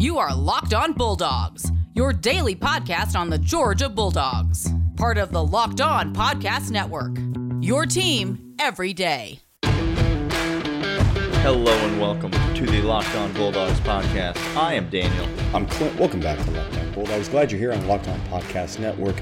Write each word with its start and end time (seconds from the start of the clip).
You 0.00 0.16
are 0.16 0.34
Locked 0.34 0.72
On 0.72 0.94
Bulldogs, 0.94 1.70
your 1.92 2.14
daily 2.14 2.56
podcast 2.56 3.14
on 3.14 3.28
the 3.28 3.36
Georgia 3.36 3.86
Bulldogs, 3.86 4.66
part 4.96 5.18
of 5.18 5.30
the 5.30 5.44
Locked 5.44 5.82
On 5.82 6.14
Podcast 6.14 6.70
Network. 6.70 7.18
Your 7.60 7.84
team 7.84 8.54
every 8.58 8.94
day. 8.94 9.40
Hello 11.42 11.70
and 11.70 12.00
welcome 12.00 12.30
to 12.30 12.64
the 12.64 12.80
Locked 12.80 13.14
On 13.14 13.30
Bulldogs 13.34 13.78
podcast. 13.80 14.38
I 14.56 14.72
am 14.72 14.88
Daniel. 14.88 15.28
I'm 15.54 15.66
Clint. 15.66 15.94
Welcome 16.00 16.20
back 16.20 16.42
to 16.46 16.50
Locked 16.52 16.78
On 16.78 16.92
Bulldogs. 16.92 17.28
Glad 17.28 17.52
you're 17.52 17.60
here 17.60 17.74
on 17.74 17.86
Locked 17.86 18.08
On 18.08 18.18
Podcast 18.20 18.78
Network. 18.78 19.20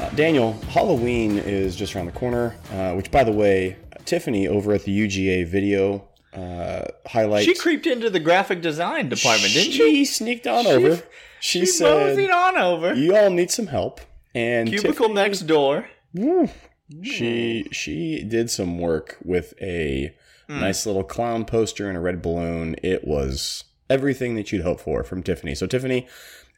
Uh, 0.00 0.10
Daniel, 0.10 0.52
Halloween 0.68 1.38
is 1.38 1.74
just 1.74 1.96
around 1.96 2.04
the 2.04 2.12
corner, 2.12 2.54
uh, 2.74 2.92
which, 2.92 3.10
by 3.10 3.24
the 3.24 3.32
way, 3.32 3.78
Tiffany 4.04 4.48
over 4.48 4.74
at 4.74 4.84
the 4.84 5.06
UGA 5.06 5.46
video 5.46 6.09
uh, 6.32 6.84
highlights. 7.06 7.46
She 7.46 7.54
creeped 7.54 7.86
into 7.86 8.10
the 8.10 8.20
graphic 8.20 8.60
design 8.62 9.08
department, 9.08 9.52
didn't 9.52 9.72
she? 9.72 9.78
She 9.78 10.04
sneaked 10.04 10.46
on 10.46 10.66
over. 10.66 11.02
She, 11.40 11.60
She 11.60 11.66
said, 11.66 12.30
on 12.30 12.56
over. 12.58 12.94
"You 12.94 13.16
all 13.16 13.30
need 13.30 13.50
some 13.50 13.66
help." 13.68 14.00
And 14.34 14.68
Cubicle 14.68 14.92
Tiffany- 15.08 15.14
next 15.14 15.40
door. 15.42 15.88
She 17.02 17.66
she 17.70 18.22
did 18.24 18.50
some 18.50 18.78
work 18.78 19.16
with 19.24 19.54
a 19.60 20.14
Hmm. 20.48 20.60
nice 20.60 20.84
little 20.84 21.04
clown 21.04 21.44
poster 21.44 21.86
and 21.88 21.96
a 21.96 22.00
red 22.00 22.20
balloon. 22.20 22.74
It 22.82 23.06
was 23.06 23.64
everything 23.88 24.34
that 24.34 24.50
you'd 24.50 24.62
hope 24.62 24.80
for 24.80 25.04
from 25.04 25.22
Tiffany. 25.22 25.54
So 25.54 25.66
Tiffany, 25.66 26.08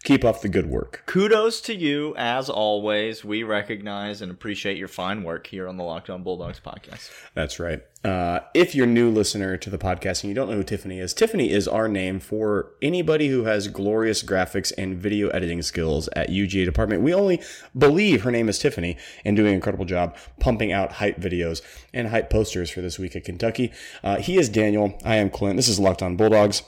keep 0.02 0.24
up 0.24 0.40
the 0.40 0.48
good 0.48 0.66
work. 0.66 1.02
Kudos 1.06 1.60
to 1.62 1.74
you, 1.74 2.14
as 2.16 2.50
always. 2.50 3.24
We 3.24 3.42
recognize 3.42 4.20
and 4.20 4.30
appreciate 4.30 4.76
your 4.76 4.88
fine 4.88 5.22
work 5.22 5.46
here 5.46 5.68
on 5.68 5.76
the 5.76 5.84
Locked 5.84 6.10
On 6.10 6.22
Bulldogs 6.22 6.60
podcast. 6.60 7.10
That's 7.34 7.58
right. 7.60 7.82
Uh, 8.04 8.40
if 8.52 8.74
you're 8.74 8.86
new 8.86 9.10
listener 9.10 9.56
to 9.56 9.70
the 9.70 9.78
podcast 9.78 10.24
and 10.24 10.28
you 10.28 10.34
don't 10.34 10.50
know 10.50 10.56
who 10.56 10.64
Tiffany 10.64 10.98
is, 10.98 11.14
Tiffany 11.14 11.50
is 11.50 11.68
our 11.68 11.86
name 11.86 12.18
for 12.18 12.72
anybody 12.82 13.28
who 13.28 13.44
has 13.44 13.68
glorious 13.68 14.24
graphics 14.24 14.72
and 14.76 14.98
video 14.98 15.28
editing 15.28 15.62
skills 15.62 16.08
at 16.16 16.28
UGA 16.28 16.64
department. 16.64 17.02
We 17.02 17.14
only 17.14 17.40
believe 17.78 18.22
her 18.22 18.32
name 18.32 18.48
is 18.48 18.58
Tiffany 18.58 18.96
and 19.24 19.36
doing 19.36 19.50
an 19.50 19.54
incredible 19.54 19.84
job 19.84 20.16
pumping 20.40 20.72
out 20.72 20.92
hype 20.94 21.20
videos 21.20 21.62
and 21.94 22.08
hype 22.08 22.28
posters 22.28 22.70
for 22.70 22.80
this 22.80 22.98
week 22.98 23.14
at 23.14 23.24
Kentucky. 23.24 23.72
Uh, 24.02 24.16
he 24.16 24.36
is 24.36 24.48
Daniel. 24.48 24.98
I 25.04 25.16
am 25.16 25.30
Clint. 25.30 25.56
This 25.56 25.68
is 25.68 25.78
Locked 25.78 26.02
On 26.02 26.16
Bulldogs. 26.16 26.62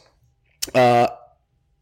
Uh, 0.73 1.09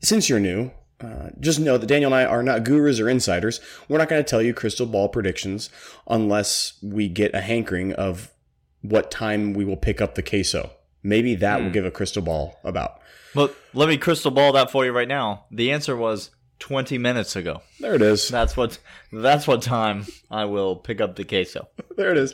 since 0.00 0.28
you're 0.30 0.40
new, 0.40 0.72
uh, 1.02 1.30
just 1.40 1.58
know 1.58 1.78
that 1.78 1.86
Daniel 1.86 2.12
and 2.12 2.22
I 2.22 2.24
are 2.24 2.42
not 2.42 2.64
gurus 2.64 3.00
or 3.00 3.08
insiders. 3.08 3.60
We're 3.88 3.98
not 3.98 4.08
going 4.08 4.22
to 4.22 4.28
tell 4.28 4.42
you 4.42 4.54
crystal 4.54 4.86
ball 4.86 5.08
predictions 5.08 5.70
unless 6.06 6.74
we 6.82 7.08
get 7.08 7.34
a 7.34 7.40
hankering 7.40 7.92
of 7.94 8.30
what 8.82 9.10
time 9.10 9.52
we 9.52 9.64
will 9.64 9.76
pick 9.76 10.00
up 10.00 10.14
the 10.14 10.22
queso. 10.22 10.70
Maybe 11.02 11.34
that 11.36 11.62
will 11.62 11.70
give 11.70 11.84
a 11.84 11.90
crystal 11.90 12.22
ball 12.22 12.60
about. 12.62 13.00
But 13.34 13.56
let 13.72 13.88
me 13.88 13.96
crystal 13.96 14.30
ball 14.30 14.52
that 14.52 14.70
for 14.70 14.84
you 14.84 14.92
right 14.92 15.08
now. 15.08 15.46
The 15.50 15.72
answer 15.72 15.96
was 15.96 16.30
20 16.62 16.96
minutes 16.96 17.34
ago. 17.34 17.60
There 17.80 17.94
it 17.94 18.02
is. 18.02 18.28
That's 18.28 18.56
what 18.56 18.78
that's 19.12 19.48
what 19.48 19.62
time 19.62 20.06
I 20.30 20.44
will 20.44 20.76
pick 20.76 21.00
up 21.00 21.16
the 21.16 21.24
queso. 21.24 21.66
There 21.96 22.12
it 22.12 22.16
is. 22.16 22.32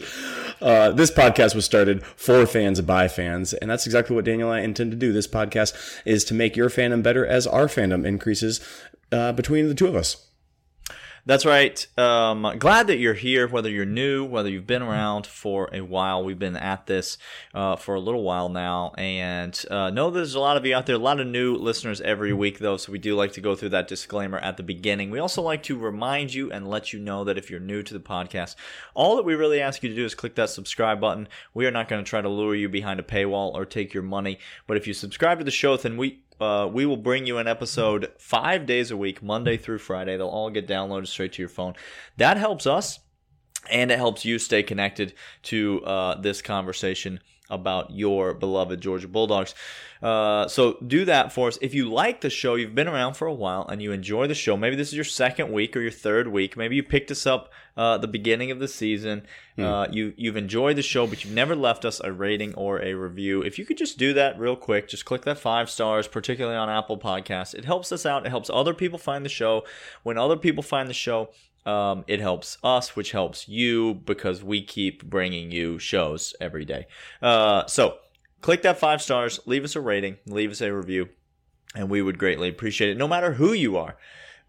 Uh, 0.61 0.91
this 0.91 1.11
podcast 1.11 1.55
was 1.55 1.65
started 1.65 2.05
for 2.05 2.45
fans 2.47 2.81
by 2.83 3.09
fans, 3.09 3.55
and 3.55 3.71
that's 3.71 3.87
exactly 3.87 4.15
what 4.15 4.27
Daniel 4.27 4.53
and 4.53 4.61
I 4.61 4.65
intend 4.65 4.91
to 4.91 4.99
do. 4.99 5.13
This 5.13 5.27
podcast 5.27 5.75
is 6.05 6.25
to 6.25 6.35
make 6.35 6.57
your 6.57 6.69
fandom 6.69 7.03
better 7.03 7.27
as 7.27 7.47
our 7.47 7.69
fandom 7.69 8.07
increases 8.07 8.61
uh, 9.11 9.33
between 9.33 9.69
the 9.69 9.75
two 9.75 9.87
of 9.87 9.97
us. 9.97 10.28
That's 11.29 11.45
right. 11.45 11.87
Um, 11.99 12.55
glad 12.57 12.87
that 12.87 12.97
you're 12.97 13.13
here, 13.13 13.47
whether 13.47 13.69
you're 13.69 13.85
new, 13.85 14.25
whether 14.25 14.49
you've 14.49 14.67
been 14.67 14.81
around 14.81 15.27
for 15.27 15.69
a 15.75 15.83
while. 15.83 16.25
We've 16.25 16.39
been 16.39 16.57
at 16.57 16.87
this 16.87 17.19
uh, 17.53 17.77
for 17.77 17.95
a 17.95 18.01
little 18.01 18.23
while 18.23 18.49
now, 18.49 18.95
and 18.97 19.63
uh, 19.71 19.91
know 19.91 20.09
there's 20.09 20.35
a 20.35 20.41
lot 20.41 20.57
of 20.57 20.65
you 20.65 20.75
out 20.75 20.87
there, 20.87 20.97
a 20.97 20.99
lot 20.99 21.21
of 21.21 21.27
new 21.27 21.55
listeners 21.55 22.01
every 22.01 22.33
week, 22.33 22.61
though. 22.61 22.79
So 22.79 22.93
we 22.93 22.99
do 22.99 23.15
like 23.15 23.33
to 23.33 23.43
go 23.43 23.55
through 23.55 23.69
that 23.69 23.89
disclaimer 23.89 24.39
at 24.39 24.57
the 24.57 24.63
beginning. 24.63 25.11
We 25.11 25.19
also 25.19 25.43
like 25.43 25.63
to 25.65 25.77
remind 25.77 26.33
you 26.33 26.51
and 26.51 26.67
let 26.67 26.95
you 26.95 26.99
know 26.99 27.25
that 27.25 27.37
if 27.37 27.51
you're 27.51 27.61
new 27.61 27.83
to 27.83 27.93
the 27.93 28.01
podcast, 28.01 28.55
all 28.95 29.17
that 29.17 29.27
we 29.27 29.35
really 29.35 29.61
ask 29.61 29.83
you 29.83 29.91
to 29.91 29.95
do 29.95 30.07
is 30.07 30.15
click 30.15 30.35
that 30.37 30.49
subscribe 30.49 30.99
button. 30.99 31.29
We 31.53 31.67
are 31.67 31.71
not 31.71 31.89
going 31.89 32.03
to 32.03 32.09
try 32.09 32.23
to 32.23 32.29
lure 32.31 32.55
you 32.55 32.71
behind 32.71 33.01
a 33.01 33.03
paywall 33.03 33.53
or 33.53 33.67
take 33.67 33.93
your 33.93 34.03
money, 34.03 34.39
but 34.67 34.79
if 34.79 34.87
you 34.87 34.95
subscribe 34.95 35.41
to 35.41 35.45
the 35.45 35.51
show, 35.51 35.77
then 35.77 35.99
we 35.99 36.21
uh, 36.41 36.69
we 36.71 36.87
will 36.87 36.97
bring 36.97 37.27
you 37.27 37.39
an 37.39 37.49
episode 37.49 38.13
five 38.19 38.67
days 38.67 38.91
a 38.91 38.97
week, 38.97 39.23
Monday 39.23 39.57
through 39.57 39.79
Friday. 39.79 40.17
They'll 40.17 40.29
all 40.29 40.51
get 40.51 40.69
downloaded 40.69 41.09
straight 41.09 41.33
to 41.35 41.43
your 41.43 41.49
phone. 41.49 41.75
That 42.17 42.37
helps 42.37 42.67
us, 42.67 43.01
and 43.71 43.91
it 43.91 43.99
helps 43.99 44.25
you 44.25 44.39
stay 44.39 44.63
connected 44.63 45.15
to 45.45 45.83
uh, 45.85 46.21
this 46.21 46.43
conversation 46.43 47.21
about 47.51 47.91
your 47.91 48.35
beloved 48.35 48.81
Georgia 48.81 49.09
Bulldogs. 49.09 49.55
Uh, 50.03 50.47
so 50.49 50.79
do 50.87 51.05
that 51.07 51.33
for 51.33 51.49
us. 51.49 51.59
If 51.61 51.75
you 51.75 51.91
like 51.91 52.21
the 52.21 52.31
show, 52.31 52.55
you've 52.55 52.75
been 52.75 52.89
around 52.89 53.15
for 53.15 53.27
a 53.27 53.35
while 53.35 53.67
and 53.69 53.83
you 53.83 53.93
enjoy 53.93 54.27
the 54.27 54.35
show. 54.35 54.57
Maybe 54.57 54.77
this 54.77 54.89
is 54.89 54.95
your 54.95 55.05
second 55.05 55.51
week 55.51 55.77
or 55.77 55.81
your 55.81 55.91
third 55.91 56.29
week. 56.29 56.57
Maybe 56.57 56.77
you 56.77 56.83
picked 56.83 57.11
us 57.11 57.27
up 57.27 57.51
uh, 57.79 57.97
the 57.97 58.09
beginning 58.09 58.51
of 58.51 58.59
the 58.59 58.67
season. 58.69 59.23
Uh, 59.57 59.87
you 59.91 60.13
you've 60.17 60.37
enjoyed 60.37 60.77
the 60.77 60.83
show, 60.83 61.07
but 61.07 61.25
you've 61.25 61.33
never 61.33 61.55
left 61.55 61.85
us 61.85 62.01
a 62.03 62.13
rating 62.13 62.55
or 62.55 62.83
a 62.83 62.95
review. 62.95 63.41
If 63.41 63.59
you 63.59 63.65
could 63.65 63.79
just 63.79 63.99
do 63.99 64.13
that 64.15 64.39
real 64.39 64.57
quick, 64.57 64.89
just 64.89 65.05
click 65.05 65.23
that 65.23 65.39
five 65.39 65.71
stars, 65.71 66.09
particularly 66.09 66.57
on 66.57 66.69
Apple 66.69 66.99
Podcasts. 66.99 67.55
It 67.55 67.65
helps 67.65 67.93
us 67.93 68.05
out. 68.05 68.27
It 68.27 68.31
helps 68.31 68.51
other 68.51 68.75
people 68.75 68.99
find 68.99 69.25
the 69.25 69.31
show. 69.31 69.65
When 70.03 70.19
other 70.19 70.37
people 70.37 70.63
find 70.63 70.89
the 70.91 70.95
show, 70.95 71.31
um, 71.65 72.05
it 72.09 72.21
helps 72.21 72.59
us, 72.65 72.97
which 72.97 73.13
helps 73.13 73.49
you 73.49 73.95
because 73.95 74.43
we 74.43 74.61
keep 74.61 75.05
bringing 75.05 75.53
you 75.53 75.79
shows 75.79 76.35
every 76.41 76.65
day. 76.65 76.87
Uh, 77.23 77.67
so 77.67 77.99
click 78.41 78.63
that 78.63 78.79
five 78.79 79.01
stars, 79.01 79.39
leave 79.47 79.65
us 79.65 79.77
a 79.77 79.81
rating, 79.81 80.19
leave 80.27 80.51
us 80.51 80.61
a 80.61 80.75
review, 80.75 81.11
and 81.77 81.89
we 81.89 82.03
would 82.03 82.19
greatly 82.19 82.49
appreciate 82.49 82.91
it. 82.91 82.97
No 82.97 83.07
matter 83.07 83.35
who 83.35 83.53
you 83.53 83.77
are, 83.77 83.97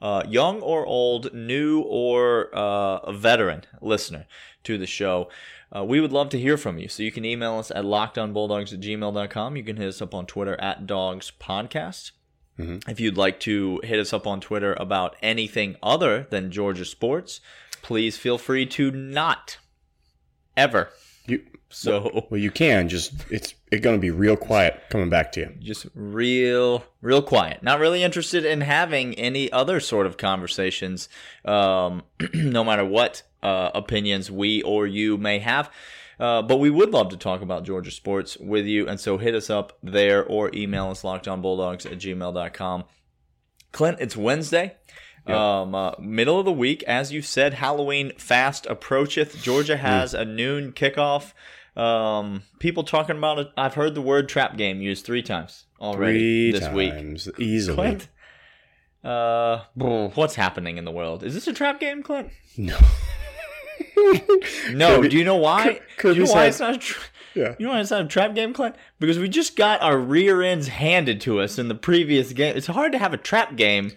uh, 0.01 0.23
young 0.27 0.61
or 0.61 0.85
old, 0.85 1.33
new 1.33 1.81
or 1.81 2.49
uh, 2.55 2.99
a 3.03 3.13
veteran 3.13 3.63
listener 3.81 4.25
to 4.63 4.77
the 4.77 4.87
show. 4.87 5.29
Uh, 5.75 5.83
we 5.83 6.01
would 6.01 6.11
love 6.11 6.29
to 6.29 6.39
hear 6.39 6.57
from 6.57 6.77
you. 6.77 6.87
So 6.87 7.03
you 7.03 7.11
can 7.11 7.25
email 7.25 7.57
us 7.59 7.71
at 7.71 7.85
lockedonbulldogs 7.85 8.73
at 8.73 8.79
gmail.com. 8.79 9.55
You 9.55 9.63
can 9.63 9.77
hit 9.77 9.87
us 9.87 10.01
up 10.01 10.15
on 10.15 10.25
Twitter 10.25 10.59
at 10.59 10.87
Dogs 10.87 11.31
Podcast. 11.39 12.11
If 12.89 12.99
you'd 12.99 13.17
like 13.17 13.39
to 13.41 13.79
hit 13.83 13.99
us 13.99 14.11
up 14.11 14.27
on 14.27 14.41
Twitter 14.41 14.75
about 14.79 15.15
anything 15.21 15.77
other 15.81 16.27
than 16.29 16.51
Georgia 16.51 16.85
sports, 16.85 17.39
please 17.81 18.17
feel 18.17 18.37
free 18.37 18.65
to 18.65 18.91
not 18.91 19.59
ever. 20.57 20.89
So 21.69 22.27
well, 22.29 22.39
you 22.39 22.51
can 22.51 22.89
just 22.89 23.13
it's 23.29 23.53
it's 23.71 23.83
going 23.83 23.95
to 23.95 24.01
be 24.01 24.11
real 24.11 24.35
quiet 24.35 24.81
coming 24.89 25.09
back 25.09 25.31
to 25.33 25.41
you. 25.41 25.55
just 25.59 25.87
real, 25.93 26.83
real 27.01 27.21
quiet. 27.21 27.61
Not 27.61 27.79
really 27.79 28.03
interested 28.03 28.43
in 28.43 28.61
having 28.61 29.13
any 29.15 29.51
other 29.51 29.79
sort 29.79 30.07
of 30.07 30.17
conversations, 30.17 31.07
um, 31.45 32.03
no 32.33 32.63
matter 32.63 32.83
what 32.83 33.23
uh, 33.43 33.71
opinions 33.73 34.31
we 34.31 34.61
or 34.63 34.87
you 34.87 35.17
may 35.17 35.39
have. 35.39 35.71
Uh, 36.19 36.41
but 36.41 36.57
we 36.57 36.69
would 36.69 36.91
love 36.91 37.09
to 37.09 37.17
talk 37.17 37.41
about 37.41 37.63
Georgia 37.63 37.91
sports 37.91 38.35
with 38.37 38.65
you. 38.65 38.87
And 38.87 38.99
so 38.99 39.17
hit 39.17 39.33
us 39.33 39.49
up 39.49 39.77
there 39.81 40.25
or 40.25 40.51
email 40.53 40.89
us 40.89 41.03
lockedonbulldogs 41.03 41.85
at 41.85 41.97
gmail.com. 41.97 42.83
Clint, 43.71 43.97
it's 44.01 44.17
Wednesday. 44.17 44.75
Um, 45.27 45.75
uh, 45.75 45.91
middle 45.99 46.39
of 46.39 46.45
the 46.45 46.51
week, 46.51 46.81
as 46.83 47.11
you 47.11 47.21
said, 47.21 47.53
Halloween 47.53 48.13
fast 48.17 48.65
approacheth. 48.65 49.41
Georgia 49.41 49.77
has 49.77 50.13
a 50.13 50.25
noon 50.25 50.71
kickoff. 50.71 51.33
Um, 51.79 52.43
people 52.59 52.83
talking 52.83 53.17
about 53.17 53.39
it. 53.39 53.47
I've 53.57 53.73
heard 53.75 53.95
the 53.95 54.01
word 54.01 54.27
trap 54.27 54.57
game 54.57 54.81
used 54.81 55.05
three 55.05 55.21
times 55.23 55.65
already 55.79 56.51
Three 56.51 56.59
this 56.59 56.69
week. 56.73 57.39
easily. 57.39 57.75
Clint, 57.75 58.07
uh, 59.03 59.63
what's 59.75 60.35
happening 60.35 60.77
in 60.77 60.85
the 60.85 60.91
world? 60.91 61.23
Is 61.23 61.33
this 61.33 61.47
a 61.47 61.53
trap 61.53 61.79
game, 61.79 62.03
Clint? 62.03 62.29
No. 62.57 62.77
No. 64.71 64.95
Kirby- 64.97 65.09
do 65.09 65.17
you 65.17 65.23
know 65.23 65.35
why? 65.37 65.79
Do 66.01 66.13
you 66.13 66.25
know 66.25 66.31
why 66.31 66.45
it's 66.45 66.59
not? 66.59 66.75
A 66.75 66.77
tra- 66.77 67.01
Yeah. 67.35 67.55
You 67.59 67.67
know 67.67 67.73
why 67.73 67.79
it's 67.81 67.91
not 67.91 68.01
a 68.01 68.07
trap 68.07 68.33
game, 68.35 68.53
Clint? 68.53 68.75
Because 68.99 69.19
we 69.19 69.29
just 69.29 69.55
got 69.55 69.81
our 69.81 69.97
rear 69.97 70.41
ends 70.41 70.67
handed 70.67 71.21
to 71.21 71.39
us 71.39 71.57
in 71.59 71.67
the 71.67 71.75
previous 71.75 72.33
game. 72.33 72.55
It's 72.57 72.67
hard 72.67 72.91
to 72.93 72.97
have 72.97 73.13
a 73.13 73.17
trap 73.17 73.55
game 73.55 73.91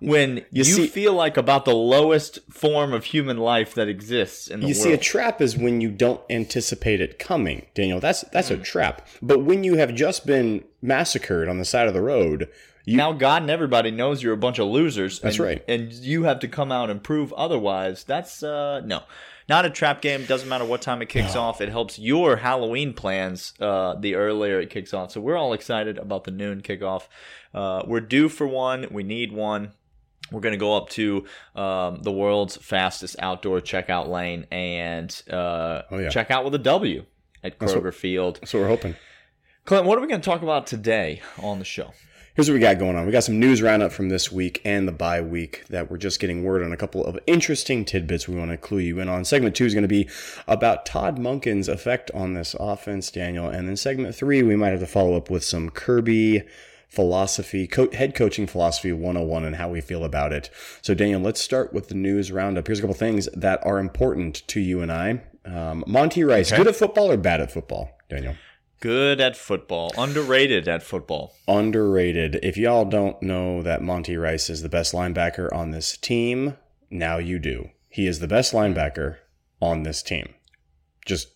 when 0.00 0.44
you, 0.50 0.64
see- 0.64 0.86
feel 0.86 1.12
like 1.14 1.36
about 1.36 1.64
the 1.64 1.74
lowest 1.74 2.38
form 2.50 2.92
of 2.92 3.04
human 3.04 3.38
life 3.38 3.74
that 3.74 3.88
exists 3.88 4.48
in 4.48 4.60
the 4.60 4.66
You 4.68 4.74
world. 4.74 4.82
see, 4.84 4.92
a 4.92 4.98
trap 4.98 5.40
is 5.40 5.56
when 5.56 5.80
you 5.80 5.90
don't 5.90 6.20
anticipate 6.28 7.00
it 7.00 7.18
coming, 7.18 7.66
Daniel. 7.74 8.00
That's 8.00 8.22
that's 8.32 8.50
Mm. 8.50 8.60
a 8.60 8.62
trap. 8.62 9.06
But 9.22 9.42
when 9.44 9.64
you 9.64 9.76
have 9.76 9.94
just 9.94 10.26
been 10.26 10.64
massacred 10.82 11.48
on 11.48 11.58
the 11.58 11.64
side 11.64 11.88
of 11.88 11.94
the 11.94 12.02
road, 12.02 12.48
you 12.84 12.96
now 12.96 13.12
God 13.12 13.42
and 13.42 13.50
everybody 13.50 13.90
knows 13.90 14.22
you're 14.22 14.32
a 14.34 14.36
bunch 14.36 14.58
of 14.58 14.68
losers. 14.68 15.18
That's 15.20 15.36
and- 15.36 15.44
right. 15.44 15.64
And 15.66 15.92
you 15.92 16.24
have 16.24 16.38
to 16.40 16.48
come 16.48 16.70
out 16.70 16.90
and 16.90 17.02
prove 17.02 17.32
otherwise. 17.32 18.04
That's 18.04 18.42
uh 18.42 18.80
no. 18.84 19.02
Not 19.48 19.64
a 19.64 19.70
trap 19.70 20.02
game. 20.02 20.24
Doesn't 20.24 20.48
matter 20.48 20.64
what 20.64 20.82
time 20.82 21.00
it 21.02 21.08
kicks 21.08 21.36
off. 21.36 21.60
It 21.60 21.68
helps 21.68 22.00
your 22.00 22.34
Halloween 22.38 22.92
plans 22.92 23.54
uh, 23.60 23.94
the 23.94 24.16
earlier 24.16 24.58
it 24.60 24.70
kicks 24.70 24.92
off. 24.92 25.12
So 25.12 25.20
we're 25.20 25.36
all 25.36 25.52
excited 25.52 25.98
about 25.98 26.24
the 26.24 26.32
noon 26.32 26.62
kickoff. 26.62 27.02
Uh, 27.54 27.84
we're 27.86 28.00
due 28.00 28.28
for 28.28 28.44
one. 28.44 28.88
We 28.90 29.04
need 29.04 29.30
one. 29.30 29.70
We're 30.32 30.40
going 30.40 30.52
to 30.54 30.58
go 30.58 30.76
up 30.76 30.88
to 30.90 31.24
um, 31.54 32.02
the 32.02 32.12
world's 32.12 32.56
fastest 32.56 33.16
outdoor 33.20 33.60
checkout 33.60 34.08
lane 34.08 34.46
and 34.50 35.10
uh, 35.30 35.82
Oh, 35.90 35.98
yeah. 35.98 36.08
check 36.08 36.30
out 36.30 36.44
with 36.44 36.54
a 36.54 36.58
W 36.58 37.04
at 37.44 37.58
That's 37.58 37.72
Kroger 37.72 37.84
what- 37.84 37.94
Field. 37.94 38.40
so 38.44 38.58
we're 38.60 38.68
hoping. 38.68 38.96
Clint, 39.64 39.84
what 39.86 39.98
are 39.98 40.00
we 40.00 40.06
going 40.08 40.20
to 40.20 40.24
talk 40.24 40.42
about 40.42 40.66
today 40.66 41.22
on 41.42 41.58
the 41.58 41.64
show? 41.64 41.92
Here's 42.34 42.48
what 42.50 42.54
we 42.54 42.60
got 42.60 42.78
going 42.78 42.96
on. 42.96 43.06
We 43.06 43.12
got 43.12 43.24
some 43.24 43.40
news 43.40 43.62
roundup 43.62 43.92
from 43.92 44.10
this 44.10 44.30
week 44.30 44.60
and 44.62 44.86
the 44.86 44.92
bye 44.92 45.22
week 45.22 45.64
that 45.70 45.90
we're 45.90 45.96
just 45.96 46.20
getting 46.20 46.44
word 46.44 46.62
on 46.62 46.70
a 46.70 46.76
couple 46.76 47.02
of 47.02 47.18
interesting 47.26 47.82
tidbits 47.84 48.28
we 48.28 48.36
want 48.36 48.50
to 48.50 48.58
clue 48.58 48.78
you 48.80 49.00
in 49.00 49.08
on. 49.08 49.24
Segment 49.24 49.56
two 49.56 49.64
is 49.64 49.72
going 49.72 49.82
to 49.84 49.88
be 49.88 50.06
about 50.46 50.84
Todd 50.84 51.18
Monken's 51.18 51.66
effect 51.66 52.10
on 52.12 52.34
this 52.34 52.54
offense, 52.60 53.10
Daniel. 53.10 53.48
And 53.48 53.66
then 53.66 53.74
segment 53.76 54.14
three, 54.14 54.42
we 54.42 54.54
might 54.54 54.68
have 54.68 54.80
to 54.80 54.86
follow 54.86 55.16
up 55.16 55.30
with 55.30 55.44
some 55.44 55.70
Kirby 55.70 56.42
philosophy, 56.96 57.66
co- 57.68 57.90
head 57.92 58.14
coaching 58.14 58.46
philosophy 58.48 58.90
101 58.90 59.44
and 59.44 59.54
how 59.56 59.68
we 59.68 59.80
feel 59.80 60.02
about 60.02 60.32
it. 60.32 60.50
So, 60.82 60.94
Daniel, 60.94 61.20
let's 61.20 61.40
start 61.40 61.72
with 61.72 61.88
the 61.88 61.94
news 61.94 62.32
roundup. 62.32 62.66
Here's 62.66 62.78
a 62.78 62.82
couple 62.82 62.94
things 62.96 63.28
that 63.34 63.64
are 63.64 63.78
important 63.78 64.42
to 64.48 64.60
you 64.60 64.80
and 64.80 64.90
I. 64.90 65.22
Um, 65.44 65.84
Monty 65.86 66.24
Rice, 66.24 66.50
Okay. 66.50 66.56
good 66.56 66.68
at 66.68 66.74
football 66.76 67.10
or 67.12 67.16
bad 67.16 67.40
at 67.40 67.52
football, 67.52 67.90
Daniel? 68.10 68.34
Good 68.80 69.20
at 69.20 69.36
football, 69.36 69.92
underrated 69.96 70.66
at 70.68 70.82
football. 70.82 71.34
underrated. 71.46 72.40
If 72.42 72.56
y'all 72.56 72.84
don't 72.84 73.22
know 73.22 73.62
that 73.62 73.80
Monty 73.82 74.16
Rice 74.16 74.50
is 74.50 74.62
the 74.62 74.68
best 74.68 74.92
linebacker 74.92 75.52
on 75.52 75.70
this 75.70 75.96
team, 75.96 76.56
now 76.90 77.18
you 77.18 77.38
do. 77.38 77.70
He 77.88 78.06
is 78.06 78.18
the 78.18 78.28
best 78.28 78.52
linebacker 78.52 79.16
on 79.62 79.82
this 79.84 80.02
team. 80.02 80.34
Just 81.04 81.28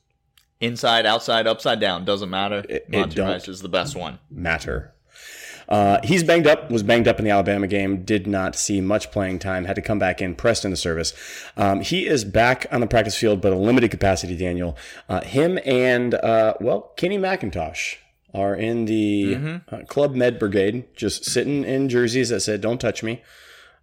Inside, 0.60 1.06
outside, 1.06 1.46
upside 1.46 1.80
down, 1.80 2.04
doesn't 2.04 2.28
matter. 2.28 2.58
It- 2.68 2.84
it 2.86 2.90
Monty 2.90 3.14
don't- 3.14 3.28
Rice 3.30 3.48
is 3.48 3.62
the 3.62 3.68
best 3.70 3.96
one. 3.96 4.18
matter. 4.30 4.92
Uh, 5.70 6.00
he's 6.02 6.24
banged 6.24 6.48
up, 6.48 6.68
was 6.70 6.82
banged 6.82 7.06
up 7.06 7.18
in 7.20 7.24
the 7.24 7.30
Alabama 7.30 7.66
game, 7.68 8.02
did 8.02 8.26
not 8.26 8.56
see 8.56 8.80
much 8.80 9.12
playing 9.12 9.38
time, 9.38 9.64
had 9.64 9.76
to 9.76 9.82
come 9.82 10.00
back 10.00 10.20
in, 10.20 10.34
pressed 10.34 10.64
into 10.64 10.76
service. 10.76 11.14
Um, 11.56 11.80
he 11.80 12.06
is 12.06 12.24
back 12.24 12.66
on 12.72 12.80
the 12.80 12.88
practice 12.88 13.16
field, 13.16 13.40
but 13.40 13.52
a 13.52 13.56
limited 13.56 13.90
capacity, 13.90 14.36
Daniel. 14.36 14.76
Uh, 15.08 15.20
him 15.20 15.60
and, 15.64 16.14
uh, 16.14 16.54
well, 16.60 16.92
Kenny 16.96 17.18
McIntosh 17.18 17.96
are 18.34 18.54
in 18.54 18.86
the 18.86 19.60
uh, 19.70 19.78
Club 19.86 20.14
Med 20.14 20.38
Brigade, 20.38 20.84
just 20.96 21.24
sitting 21.24 21.64
in 21.64 21.88
jerseys 21.88 22.30
that 22.30 22.40
said, 22.40 22.60
don't 22.60 22.80
touch 22.80 23.02
me. 23.02 23.22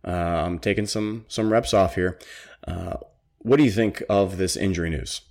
Uh, 0.06 0.12
I'm 0.12 0.60
taking 0.60 0.88
some, 0.88 1.25
some 1.30 1.51
reps 1.51 1.74
off 1.74 1.95
here. 1.95 2.19
Uh, 2.68 2.98
what 3.40 3.57
do 3.57 3.63
you 3.63 3.72
think 3.72 4.04
of 4.10 4.38
this 4.38 4.57
injury 4.57 4.90
news? 4.90 5.22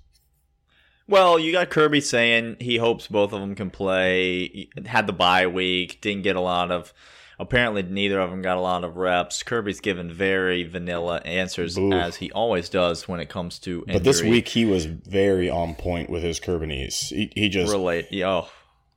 Well, 1.08 1.38
you 1.38 1.52
got 1.52 1.70
Kirby 1.70 2.00
saying 2.00 2.56
he 2.60 2.78
hopes 2.78 3.06
both 3.06 3.32
of 3.32 3.40
them 3.40 3.54
can 3.54 3.70
play. 3.70 4.48
He 4.48 4.70
Had 4.86 5.06
the 5.06 5.12
bye 5.12 5.46
week, 5.46 6.00
didn't 6.00 6.22
get 6.22 6.36
a 6.36 6.40
lot 6.40 6.70
of. 6.70 6.92
Apparently, 7.38 7.82
neither 7.82 8.18
of 8.18 8.30
them 8.30 8.40
got 8.40 8.56
a 8.56 8.60
lot 8.60 8.82
of 8.82 8.96
reps. 8.96 9.42
Kirby's 9.42 9.80
given 9.80 10.10
very 10.10 10.64
vanilla 10.64 11.18
answers, 11.18 11.74
Boo. 11.76 11.92
as 11.92 12.16
he 12.16 12.32
always 12.32 12.70
does 12.70 13.06
when 13.06 13.20
it 13.20 13.28
comes 13.28 13.58
to 13.60 13.80
injury. 13.80 13.92
But 13.92 14.04
this 14.04 14.22
week 14.22 14.48
he 14.48 14.64
was 14.64 14.86
very 14.86 15.50
on 15.50 15.74
point 15.74 16.08
with 16.08 16.22
his 16.22 16.40
Curbinese. 16.40 17.08
He, 17.10 17.30
he 17.34 17.48
just 17.50 17.70
relate. 17.70 18.06
yeah, 18.10 18.28
Oh, 18.28 18.48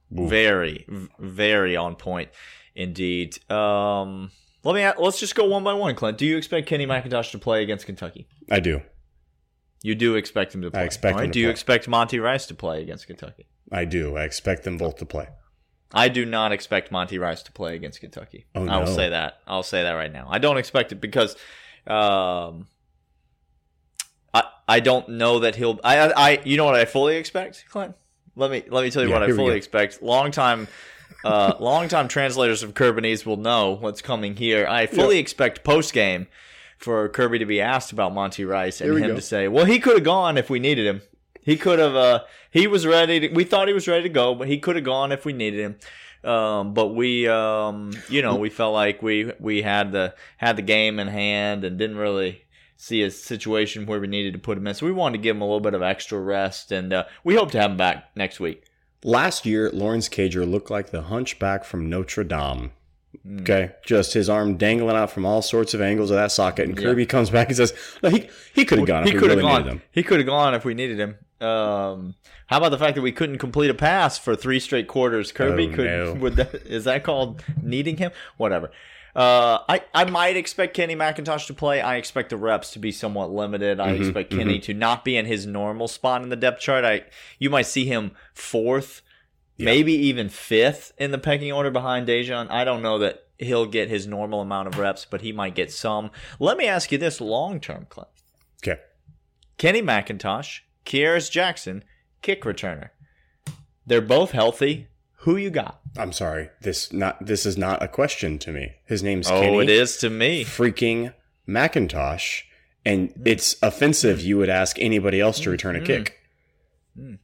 very, 0.09 0.85
very 1.19 1.75
on 1.75 1.95
point 1.95 2.29
indeed. 2.75 3.38
Um, 3.51 4.31
let 4.63 4.73
me. 4.73 4.89
Let's 5.03 5.19
just 5.19 5.35
go 5.35 5.45
one 5.45 5.63
by 5.65 5.73
one, 5.73 5.94
Clint. 5.95 6.17
Do 6.17 6.25
you 6.25 6.38
expect 6.38 6.67
Kenny 6.67 6.88
McIntosh 6.88 7.31
to 7.31 7.39
play 7.39 7.62
against 7.62 7.85
Kentucky? 7.85 8.25
I 8.50 8.62
do. 8.62 8.81
You 9.81 9.95
do 9.95 10.15
expect 10.15 10.53
him 10.53 10.61
to 10.61 10.71
play. 10.71 10.85
expect 10.85 11.15
All 11.15 11.21
him 11.21 11.29
to 11.29 11.33
Do 11.33 11.39
you 11.39 11.49
expect 11.49 11.87
Monty 11.87 12.19
Rice 12.19 12.45
to 12.47 12.55
play 12.55 12.81
against 12.81 13.07
Kentucky? 13.07 13.47
I 13.71 13.85
do. 13.85 14.17
I 14.17 14.23
expect 14.23 14.63
them 14.63 14.77
both 14.77 14.97
to 14.97 15.05
play. 15.05 15.27
I 15.93 16.09
do 16.09 16.25
not 16.25 16.51
expect 16.51 16.91
Monty 16.91 17.17
Rice 17.17 17.41
to 17.43 17.51
play 17.51 17.75
against 17.75 17.99
Kentucky. 17.99 18.45
Oh, 18.53 18.67
I 18.67 18.77
will 18.77 18.87
say 18.87 19.09
that. 19.09 19.39
I'll 19.47 19.63
say 19.63 19.83
that 19.83 19.93
right 19.93 20.11
now. 20.11 20.27
I 20.29 20.37
don't 20.37 20.57
expect 20.57 20.91
it 20.91 21.01
because 21.01 21.35
um, 21.87 22.67
I 24.33 24.43
I 24.67 24.79
don't 24.81 25.09
know 25.09 25.39
that 25.39 25.55
he'll. 25.55 25.79
I, 25.83 25.97
I 25.97 26.11
I 26.15 26.41
you 26.43 26.57
know 26.57 26.65
what 26.65 26.75
I 26.75 26.85
fully 26.85 27.15
expect, 27.15 27.65
Clint. 27.69 27.95
Let 28.35 28.51
me 28.51 28.63
let 28.69 28.83
me 28.83 28.91
tell 28.91 29.01
you 29.01 29.09
Yeah, 29.09 29.19
what 29.19 29.29
I 29.29 29.33
fully 29.33 29.55
expect. 29.55 30.01
Long 30.01 30.31
time. 30.31 30.67
Uh, 31.23 31.55
long 31.59 31.87
time 31.87 32.07
translators 32.07 32.61
of 32.63 32.73
Curbinese 32.75 33.25
will 33.25 33.37
know 33.37 33.71
what's 33.71 34.01
coming 34.01 34.35
here. 34.35 34.67
I 34.67 34.85
fully 34.85 35.17
expect 35.17 35.63
post 35.63 35.91
game 35.93 36.27
for 36.79 37.09
Kirby 37.09 37.39
to 37.39 37.45
be 37.45 37.61
asked 37.61 37.91
about 37.91 38.13
Monty 38.13 38.45
Rice 38.45 38.81
and 38.81 38.97
him 38.97 39.09
go. 39.09 39.15
to 39.15 39.21
say, 39.21 39.47
"Well, 39.47 39.65
he 39.65 39.79
could 39.79 39.95
have 39.95 40.03
gone 40.03 40.37
if 40.37 40.49
we 40.49 40.59
needed 40.59 40.87
him. 40.87 41.01
He 41.41 41.57
could 41.57 41.79
have. 41.79 41.95
Uh, 41.95 42.23
he 42.51 42.67
was 42.67 42.87
ready. 42.87 43.19
To, 43.19 43.27
we 43.29 43.43
thought 43.43 43.67
he 43.67 43.73
was 43.73 43.87
ready 43.87 44.03
to 44.03 44.09
go, 44.09 44.33
but 44.33 44.47
he 44.47 44.59
could 44.59 44.75
have 44.75 44.85
gone 44.85 45.11
if 45.11 45.25
we 45.25 45.33
needed 45.33 45.59
him. 45.59 46.29
Um, 46.29 46.73
but 46.73 46.87
we, 46.87 47.27
um, 47.27 47.91
you 48.09 48.21
know, 48.21 48.35
we 48.35 48.49
felt 48.49 48.73
like 48.73 49.01
we 49.01 49.31
we 49.39 49.61
had 49.61 49.91
the 49.91 50.15
had 50.37 50.55
the 50.55 50.61
game 50.61 50.99
in 50.99 51.07
hand 51.07 51.63
and 51.63 51.77
didn't 51.77 51.97
really 51.97 52.43
see 52.75 53.03
a 53.03 53.11
situation 53.11 53.85
where 53.85 53.99
we 53.99 54.07
needed 54.07 54.33
to 54.33 54.39
put 54.39 54.57
him 54.57 54.65
in. 54.67 54.73
So 54.73 54.85
we 54.85 54.91
wanted 54.91 55.17
to 55.17 55.23
give 55.23 55.35
him 55.35 55.41
a 55.41 55.45
little 55.45 55.59
bit 55.59 55.73
of 55.73 55.81
extra 55.81 56.19
rest, 56.19 56.71
and 56.71 56.93
uh, 56.93 57.05
we 57.23 57.35
hope 57.35 57.51
to 57.51 57.61
have 57.61 57.71
him 57.71 57.77
back 57.77 58.09
next 58.15 58.39
week. 58.39 58.63
Last 59.03 59.45
year, 59.45 59.69
Lawrence 59.71 60.09
Cager 60.09 60.49
looked 60.49 60.69
like 60.69 60.91
the 60.91 61.03
hunchback 61.03 61.63
from 61.63 61.89
Notre 61.89 62.23
Dame. 62.23 62.71
Hmm. 63.23 63.39
Okay, 63.41 63.71
just 63.85 64.13
his 64.13 64.29
arm 64.29 64.56
dangling 64.57 64.95
out 64.95 65.11
from 65.11 65.25
all 65.25 65.41
sorts 65.41 65.73
of 65.73 65.81
angles 65.81 66.11
of 66.11 66.17
that 66.17 66.31
socket, 66.31 66.69
and 66.69 66.77
Yeah. 66.77 66.85
Kirby 66.85 67.06
comes 67.07 67.29
back 67.29 67.47
and 67.47 67.57
says, 67.57 67.73
"No, 68.03 68.09
he 68.09 68.29
he 68.53 68.65
could 68.65 68.77
have 68.79 68.88
gone. 68.88 69.03
he 69.03 69.09
if 69.09 69.15
we 69.15 69.19
could 69.19 69.29
have 69.31 69.38
really 69.39 69.50
gone. 69.51 69.61
needed 69.63 69.73
him." 69.73 69.81
He 69.91 70.03
could 70.03 70.19
have 70.19 70.27
gone 70.27 70.53
if 70.53 70.63
we 70.63 70.73
needed 70.73 71.00
him. 71.00 71.17
Um, 71.45 72.15
how 72.47 72.57
about 72.57 72.69
the 72.69 72.77
fact 72.77 72.95
that 72.95 73.01
we 73.01 73.11
couldn't 73.11 73.38
complete 73.39 73.69
a 73.69 73.73
pass 73.73 74.17
for 74.17 74.35
three 74.35 74.59
straight 74.59 74.88
quarters? 74.88 75.31
Kirby 75.31 75.69
Oh, 75.71 75.75
could. 75.75 75.85
no. 75.85 76.13
Would 76.15 76.35
that, 76.35 76.53
is 76.65 76.83
that 76.83 77.03
called 77.03 77.44
needing 77.63 77.97
him? 77.97 78.11
Whatever. 78.38 78.71
Uh, 79.15 79.59
I 79.67 79.81
I 79.94 80.05
might 80.05 80.38
expect 80.38 80.75
Kenny 80.75 80.95
McIntosh 80.95 81.47
to 81.47 81.53
play. 81.53 81.81
I 81.81 81.95
expect 81.95 82.29
the 82.29 82.38
reps 82.38 82.71
to 82.73 82.79
be 82.79 82.91
somewhat 82.91 83.31
limited. 83.31 83.79
I 83.79 83.94
Mm-hmm, 83.94 84.03
expect 84.03 84.31
Kenny 84.31 84.59
to 84.59 84.73
not 84.75 85.03
be 85.03 85.17
in 85.17 85.25
his 85.25 85.47
normal 85.47 85.88
spot 85.88 86.21
in 86.21 86.29
the 86.29 86.35
depth 86.35 86.62
chart. 86.62 86.85
I 86.85 87.05
you 87.39 87.50
might 87.50 87.65
see 87.65 87.85
him 87.85 88.12
fourth, 88.33 89.01
maybe 89.59 89.94
even 89.94 90.29
fifth 90.29 90.94
in 90.97 91.11
the 91.11 91.17
pecking 91.17 91.51
order 91.51 91.69
behind 91.71 92.07
Dejan. 92.07 92.50
I 92.50 92.63
don't 92.63 92.81
know 92.81 92.97
that 93.00 93.25
he'll 93.38 93.65
get 93.65 93.89
his 93.89 94.07
normal 94.07 94.41
amount 94.41 94.67
of 94.69 94.77
reps, 94.79 95.06
but 95.06 95.21
he 95.21 95.31
might 95.31 95.56
get 95.56 95.71
some. 95.71 96.11
Let 96.39 96.57
me 96.57 96.65
ask 96.65 96.91
you 96.91 96.97
this 96.97 97.21
long 97.21 97.59
term, 97.59 97.85
Clint. 97.89 98.07
Okay, 98.63 98.79
Kenny 99.57 99.81
McIntosh, 99.81 100.61
Kearis 100.85 101.29
Jackson, 101.29 101.83
kick 102.21 102.44
returner. 102.44 102.89
They're 103.85 104.01
both 104.01 104.31
healthy. 104.31 104.88
Who 105.23 105.35
you 105.35 105.50
got? 105.50 105.81
I'm 105.97 106.13
sorry. 106.13 106.50
This 106.62 106.94
not 106.94 107.25
this 107.25 107.45
is 107.45 107.57
not 107.57 107.83
a 107.83 107.88
question 107.88 108.39
to 108.39 108.51
me. 108.51 108.75
His 108.85 109.03
name's 109.03 109.29
Oh, 109.29 109.39
Kenny 109.41 109.59
it 109.63 109.69
is 109.69 109.97
to 109.97 110.09
me. 110.09 110.45
freaking 110.45 111.13
McIntosh, 111.47 112.44
and 112.85 113.09
Hmm. 113.12 113.21
it's 113.25 113.57
offensive. 113.62 114.21
You 114.21 114.38
would 114.38 114.50
ask 114.50 114.77
anybody 114.79 115.19
else 115.19 115.39
to 115.41 115.50
return 115.50 115.75
a 115.75 115.81
kick. 115.81 116.15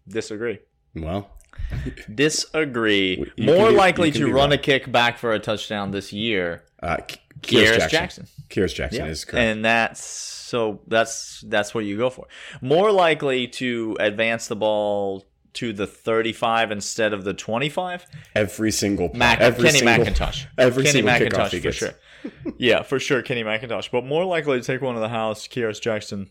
Disagree. 0.08 0.60
Well, 0.96 1.30
Disagree. 2.14 3.32
You 3.36 3.46
More 3.46 3.70
be- 3.70 3.76
likely 3.76 4.12
to 4.12 4.26
run 4.26 4.34
wrong. 4.36 4.54
a 4.54 4.58
kick 4.58 4.92
back 4.92 5.18
for 5.18 5.34
a 5.34 5.40
touchdown 5.40 5.92
this 5.92 6.12
year. 6.14 6.64
uh, 6.82 6.98
K- 6.98 7.20
Kearis 7.42 7.68
Kearis 7.76 7.78
Jackson. 7.90 7.90
Jackson. 7.90 8.28
Kearis 8.50 8.74
Jackson 8.76 9.06
is 9.08 9.26
correct. 9.26 9.44
And 9.44 9.66
that's 9.66 10.04
so 10.04 10.82
that's 10.88 11.44
that's 11.48 11.74
what 11.74 11.86
you 11.86 11.98
go 11.98 12.10
for. 12.10 12.28
More 12.62 12.92
likely 12.92 13.48
to 13.50 13.98
advance 14.00 14.48
the 14.48 14.56
ball 14.56 15.26
to 15.54 15.72
the 15.74 15.88
35 15.88 16.72
instead 16.72 17.14
of 17.14 17.24
the 17.24 17.34
25. 17.34 18.06
every 18.36 18.72
single 18.72 19.10
Mac, 19.14 19.40
every 19.40 19.66
Kenny 19.66 19.80
single, 19.80 20.06
McIntosh. 20.06 20.46
Every 20.58 20.84
Kenny 20.84 21.02
single 21.02 21.14
kickoff 21.14 21.50
McIntosh 21.50 21.62
for 21.64 21.72
sure. 21.72 21.92
yeah, 22.58 22.82
for 22.84 23.00
sure, 23.00 23.22
Kenny 23.22 23.44
McIntosh. 23.44 23.90
But 23.92 24.06
more 24.06 24.26
likely 24.26 24.60
to 24.60 24.66
take 24.66 24.82
one 24.82 24.96
of 24.96 25.02
the 25.02 25.10
house, 25.10 25.48
Kearis 25.48 25.80
Jackson. 25.82 26.30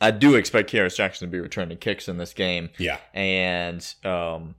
I 0.00 0.10
do 0.10 0.34
expect 0.34 0.72
Kearis 0.72 0.96
Jackson 0.96 1.28
to 1.28 1.32
be 1.32 1.40
returning 1.40 1.78
kicks 1.78 2.08
in 2.08 2.18
this 2.18 2.32
game. 2.32 2.70
Yeah. 2.78 2.98
And 3.14 3.86
um, 4.04 4.56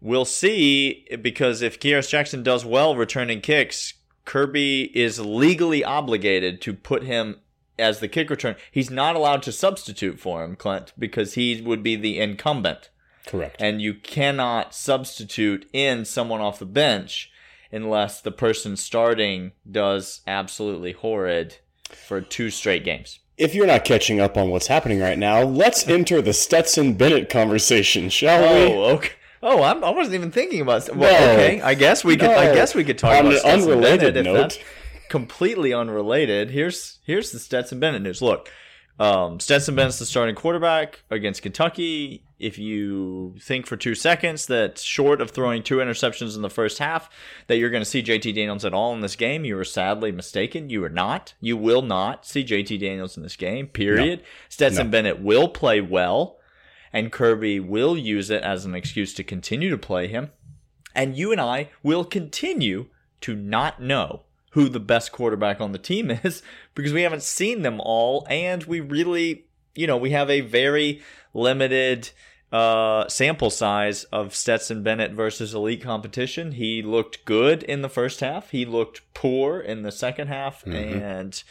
we'll 0.00 0.24
see 0.24 1.06
because 1.20 1.62
if 1.62 1.78
Kearis 1.78 2.08
Jackson 2.08 2.42
does 2.42 2.64
well 2.64 2.96
returning 2.96 3.40
kicks, 3.40 3.94
Kirby 4.24 4.90
is 4.94 5.20
legally 5.20 5.84
obligated 5.84 6.60
to 6.62 6.74
put 6.74 7.04
him 7.04 7.40
as 7.78 8.00
the 8.00 8.08
kick 8.08 8.30
return. 8.30 8.56
He's 8.70 8.90
not 8.90 9.16
allowed 9.16 9.42
to 9.44 9.52
substitute 9.52 10.18
for 10.18 10.44
him, 10.44 10.56
Clint, 10.56 10.92
because 10.98 11.34
he 11.34 11.60
would 11.60 11.82
be 11.82 11.96
the 11.96 12.18
incumbent 12.18 12.90
Correct. 13.26 13.56
and 13.60 13.80
you 13.80 13.94
cannot 13.94 14.74
substitute 14.74 15.68
in 15.72 16.04
someone 16.04 16.40
off 16.40 16.58
the 16.58 16.66
bench 16.66 17.30
unless 17.70 18.20
the 18.20 18.32
person 18.32 18.76
starting 18.76 19.52
does 19.70 20.22
absolutely 20.26 20.92
horrid 20.92 21.58
for 21.90 22.20
two 22.20 22.50
straight 22.50 22.84
games. 22.84 23.20
If 23.38 23.54
you're 23.54 23.66
not 23.66 23.84
catching 23.84 24.20
up 24.20 24.36
on 24.36 24.50
what's 24.50 24.66
happening 24.66 25.00
right 25.00 25.18
now, 25.18 25.42
let's 25.42 25.86
enter 25.88 26.20
the 26.20 26.32
Stetson 26.32 26.94
Bennett 26.94 27.28
conversation, 27.30 28.08
shall 28.10 28.40
we? 28.40 28.74
Oh, 28.74 28.82
okay. 28.96 29.10
Oh, 29.42 29.62
I'm, 29.62 29.84
I 29.84 29.90
wasn't 29.90 30.16
even 30.16 30.30
thinking 30.32 30.60
about. 30.60 30.94
Well, 30.94 31.12
No. 31.12 31.32
okay. 31.34 31.60
I 31.60 31.74
guess 31.74 32.04
we 32.04 32.16
could. 32.16 32.30
I 32.30 32.52
guess 32.54 32.74
we 32.74 32.82
could 32.84 32.98
talk 32.98 33.12
On 33.14 33.20
about 33.20 33.32
an 33.34 33.38
Stetson 33.38 33.62
unrelated 33.70 34.00
Bennett 34.14 34.16
if 34.16 34.24
note. 34.24 34.34
that's 34.34 34.58
completely 35.08 35.72
unrelated. 35.72 36.50
Here's 36.50 36.98
here's 37.04 37.30
the 37.30 37.38
Stetson 37.38 37.78
Bennett 37.80 38.02
news. 38.02 38.20
Look, 38.20 38.50
um, 38.98 39.38
Stetson 39.38 39.76
Bennett's 39.76 39.98
the 39.98 40.06
starting 40.06 40.34
quarterback 40.34 41.02
against 41.10 41.42
Kentucky. 41.42 42.24
If 42.38 42.58
you 42.58 43.34
think 43.40 43.66
for 43.66 43.76
two 43.76 43.94
seconds 43.94 44.46
that 44.46 44.78
short 44.78 45.20
of 45.20 45.30
throwing 45.30 45.62
two 45.62 45.76
interceptions 45.76 46.36
in 46.36 46.42
the 46.42 46.50
first 46.50 46.78
half, 46.78 47.10
that 47.46 47.58
you're 47.58 47.70
going 47.70 47.82
to 47.82 47.88
see 47.88 48.02
JT 48.02 48.34
Daniels 48.34 48.64
at 48.64 48.74
all 48.74 48.92
in 48.94 49.00
this 49.00 49.16
game, 49.16 49.44
you 49.44 49.58
are 49.58 49.64
sadly 49.64 50.12
mistaken. 50.12 50.70
You 50.70 50.84
are 50.84 50.88
not. 50.88 51.34
You 51.40 51.56
will 51.56 51.82
not 51.82 52.26
see 52.26 52.44
JT 52.44 52.80
Daniels 52.80 53.16
in 53.16 53.22
this 53.22 53.36
game. 53.36 53.66
Period. 53.68 54.22
Stetson 54.48 54.86
No. 54.86 54.90
Bennett 54.90 55.20
will 55.20 55.48
play 55.48 55.80
well, 55.80 56.38
and 56.92 57.12
Kirby 57.12 57.60
will 57.60 57.96
use 57.96 58.30
it 58.30 58.42
as 58.42 58.64
an 58.64 58.74
excuse 58.74 59.14
to 59.14 59.24
continue 59.24 59.70
to 59.70 59.78
play 59.78 60.06
him. 60.06 60.30
And 60.94 61.16
you 61.16 61.32
and 61.32 61.40
I 61.40 61.70
will 61.82 62.04
continue 62.04 62.86
to 63.20 63.34
not 63.34 63.80
know 63.80 64.22
who 64.52 64.68
the 64.68 64.80
best 64.80 65.12
quarterback 65.12 65.60
on 65.60 65.72
the 65.72 65.78
team 65.78 66.10
is 66.24 66.42
because 66.74 66.92
we 66.92 67.02
haven't 67.02 67.22
seen 67.22 67.62
them 67.62 67.80
all 67.80 68.26
and 68.30 68.64
we 68.64 68.80
really, 68.80 69.46
you 69.74 69.86
know, 69.86 69.96
we 69.96 70.10
have 70.10 70.30
a 70.30 70.40
very 70.40 71.00
limited 71.34 72.10
uh, 72.50 73.06
sample 73.08 73.50
size 73.50 74.04
of 74.04 74.34
Stetson 74.34 74.82
Bennett 74.82 75.12
versus 75.12 75.52
elite 75.54 75.82
competition. 75.82 76.52
He 76.52 76.82
looked 76.82 77.24
good 77.26 77.62
in 77.62 77.82
the 77.82 77.90
first 77.90 78.20
half. 78.20 78.50
He 78.50 78.64
looked 78.64 79.02
poor 79.12 79.60
in 79.60 79.82
the 79.82 79.92
second 79.92 80.28
half, 80.28 80.64
Mm-hmm. 80.64 81.02
and 81.02 81.42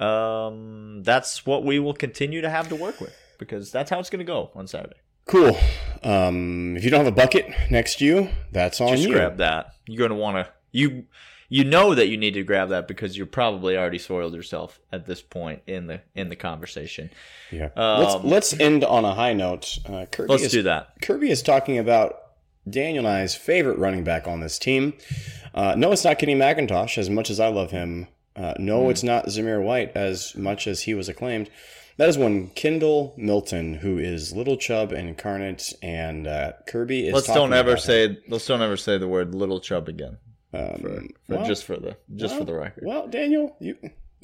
um, 0.00 1.02
that's 1.02 1.46
what 1.46 1.64
we 1.64 1.78
will 1.78 1.94
continue 1.94 2.40
to 2.40 2.50
have 2.50 2.68
to 2.68 2.76
work 2.76 3.00
with 3.00 3.16
because 3.38 3.70
that's 3.72 3.90
how 3.90 3.98
it's 3.98 4.10
going 4.10 4.24
to 4.24 4.24
go 4.24 4.50
on 4.54 4.66
Saturday. 4.66 4.96
Cool. 5.26 5.56
Um, 6.02 6.76
if 6.76 6.84
you 6.84 6.90
don't 6.90 7.04
have 7.04 7.12
a 7.12 7.16
bucket 7.16 7.46
next 7.70 7.98
to 7.98 8.04
you, 8.04 8.28
that's 8.52 8.80
on 8.80 8.88
Just 8.88 9.04
you. 9.08 9.14
grab 9.14 9.38
that. 9.38 9.74
You're 9.86 9.98
going 10.06 10.10
to 10.10 10.22
want 10.22 10.36
to 10.46 10.52
you. 10.72 11.06
You 11.48 11.64
know 11.64 11.94
that 11.94 12.08
you 12.08 12.16
need 12.16 12.34
to 12.34 12.42
grab 12.42 12.70
that 12.70 12.88
because 12.88 13.16
you're 13.16 13.26
probably 13.26 13.76
already 13.76 13.98
soiled 13.98 14.34
yourself 14.34 14.80
at 14.92 15.06
this 15.06 15.22
point 15.22 15.62
in 15.66 15.86
the 15.86 16.00
in 16.14 16.28
the 16.28 16.36
conversation. 16.36 17.10
Yeah. 17.50 17.68
Um, 17.76 18.02
let's 18.02 18.24
let's 18.24 18.60
end 18.60 18.84
on 18.84 19.04
a 19.04 19.14
high 19.14 19.34
note. 19.34 19.78
Uh, 19.86 20.06
Kirby 20.10 20.30
Let's 20.30 20.44
is, 20.44 20.52
do 20.52 20.62
that. 20.62 20.94
Kirby 21.02 21.30
is 21.30 21.42
talking 21.42 21.78
about 21.78 22.16
Daniel 22.68 23.06
and 23.06 23.16
I's 23.16 23.34
favorite 23.34 23.78
running 23.78 24.04
back 24.04 24.26
on 24.26 24.40
this 24.40 24.58
team. 24.58 24.94
Uh, 25.54 25.74
no, 25.76 25.92
it's 25.92 26.04
not 26.04 26.18
Kenny 26.18 26.34
McIntosh. 26.34 26.98
As 26.98 27.10
much 27.10 27.30
as 27.30 27.38
I 27.38 27.48
love 27.48 27.70
him, 27.70 28.08
uh, 28.36 28.54
no, 28.58 28.88
it's 28.88 29.02
not 29.02 29.26
Zamir 29.26 29.62
White. 29.62 29.92
As 29.94 30.34
much 30.34 30.66
as 30.66 30.82
he 30.82 30.94
was 30.94 31.08
acclaimed, 31.08 31.50
that 31.96 32.08
is 32.08 32.18
one 32.18 32.48
Kendall 32.50 33.14
Milton, 33.16 33.74
who 33.74 33.98
is 33.98 34.32
Little 34.32 34.56
Chubb 34.56 34.92
incarnate, 34.92 35.72
and 35.82 36.26
uh, 36.26 36.52
Kirby 36.66 37.08
is. 37.08 37.14
Let's 37.14 37.26
talking 37.26 37.42
don't 37.42 37.52
ever 37.52 37.72
about 37.72 37.78
him. 37.80 37.84
say 37.84 38.18
let's 38.28 38.46
don't 38.46 38.62
ever 38.62 38.76
say 38.76 38.98
the 38.98 39.08
word 39.08 39.34
little 39.34 39.60
chubb 39.60 39.88
again. 39.88 40.18
Um, 40.54 41.08
For, 41.26 41.36
well, 41.36 41.46
just 41.46 41.64
for 41.64 41.76
the 41.76 41.96
just 42.14 42.36
for 42.36 42.44
the 42.44 42.54
record. 42.54 42.84
Well, 42.86 43.08
Daniel, 43.08 43.56
you. 43.60 43.76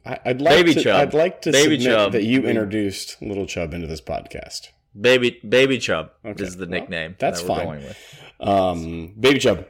I, 0.07 0.19
I'd 0.25 0.41
like 0.41 0.57
Baby 0.57 0.75
to. 0.75 0.83
Chubb. 0.83 1.01
I'd 1.09 1.15
like 1.15 1.43
to 1.43 1.53
Baby 1.53 1.79
submit 1.79 1.93
Chubb. 1.95 2.13
that 2.13 2.25
you 2.25 2.45
introduced 2.47 3.21
Little 3.21 3.47
Chubb 3.47 3.75
into 3.75 3.87
this 3.87 4.01
podcast. 4.01 4.69
Baby 4.99 5.41
Baby 5.47 5.79
Chubb 5.79 6.11
Okay, 6.25 6.43
is 6.45 6.57
the 6.57 6.65
well, 6.67 6.71
nickname 6.81 7.17
that's 7.19 7.43
that 7.43 7.49
we're 7.49 7.57
fine. 7.57 7.67
going 7.67 7.85
with. 7.85 8.21
Um, 8.41 9.15
Baby 9.21 9.39
Chubb, 9.39 9.67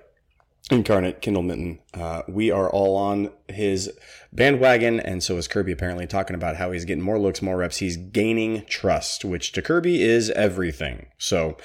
incarnate, 0.70 1.20
Kendall 1.20 1.42
Milton. 1.42 1.80
Uh, 1.92 2.22
we 2.28 2.50
are 2.50 2.70
all 2.70 2.96
on 2.96 3.30
his 3.48 3.90
bandwagon, 4.32 5.00
and 5.00 5.22
so 5.22 5.36
is 5.36 5.48
Kirby 5.48 5.72
apparently 5.72 6.06
talking 6.06 6.36
about 6.36 6.56
how 6.56 6.70
he's 6.70 6.84
getting 6.84 7.02
more 7.02 7.18
looks, 7.18 7.42
more 7.42 7.56
reps. 7.56 7.78
He's 7.78 7.96
gaining 7.96 8.64
trust, 8.66 9.24
which 9.24 9.52
to 9.52 9.62
Kirby 9.62 10.02
is 10.02 10.30
everything. 10.30 11.06
So, 11.18 11.56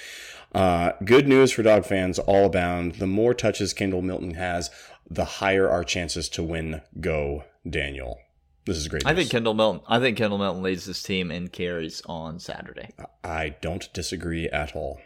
uh, 0.55 0.93
good 1.03 1.27
news 1.27 1.51
for 1.51 1.63
dog 1.63 1.85
fans 1.85 2.19
all 2.19 2.45
abound. 2.45 2.95
The 2.95 3.07
more 3.07 3.33
touches 3.33 3.73
Kendall 3.73 4.01
Milton 4.01 4.35
has, 4.35 4.69
the 5.09 5.25
higher 5.25 5.69
our 5.69 5.83
chances 5.83 6.29
to 6.29 6.43
win 6.43 6.81
go, 6.99 7.43
Daniel. 7.69 8.19
This 8.65 8.77
is 8.77 8.87
great. 8.87 9.05
I 9.05 9.13
think 9.13 9.29
Kendall 9.29 9.53
Milton. 9.53 9.81
I 9.87 9.99
think 9.99 10.17
Kendall 10.17 10.39
Milton 10.39 10.63
leads 10.63 10.85
this 10.85 11.03
team 11.03 11.29
in 11.29 11.49
carries 11.49 12.01
on 12.07 12.39
Saturday. 12.39 12.89
I 13.23 13.55
don't 13.61 13.91
disagree 13.93 14.47
at 14.49 14.75
all. 14.75 14.99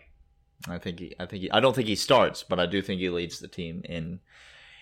I 0.68 0.77
think 0.77 1.00
he. 1.00 1.15
I 1.20 1.25
think 1.25 1.44
he. 1.44 1.51
I 1.51 1.60
don't 1.60 1.75
think 1.75 1.88
he 1.88 1.96
starts, 1.96 2.44
but 2.44 2.60
I 2.60 2.65
do 2.65 2.82
think 2.82 3.01
he 3.01 3.10
leads 3.10 3.39
the 3.39 3.48
team 3.48 3.82
in 3.84 4.22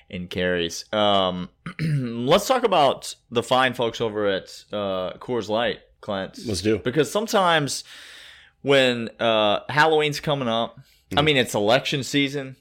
in 0.10 0.28
carries. 0.28 0.86
Um, 0.94 1.50
let's 1.80 2.48
talk 2.48 2.64
about 2.64 3.16
the 3.32 3.44
fine 3.44 3.74
folks 3.74 4.00
over 4.00 4.28
at 4.28 4.50
uh, 4.72 5.14
Coors 5.18 5.50
Light, 5.50 5.80
Clint. 6.02 6.38
Let's 6.46 6.62
do. 6.62 6.80
because 6.80 7.12
sometimes 7.12 7.84
when 8.68 9.10
uh, 9.20 9.62
Halloween's 9.70 10.20
coming 10.20 10.48
up, 10.48 10.80
I 11.16 11.22
mean 11.22 11.38
it's 11.38 11.56
election 11.56 12.04
season, 12.04 12.58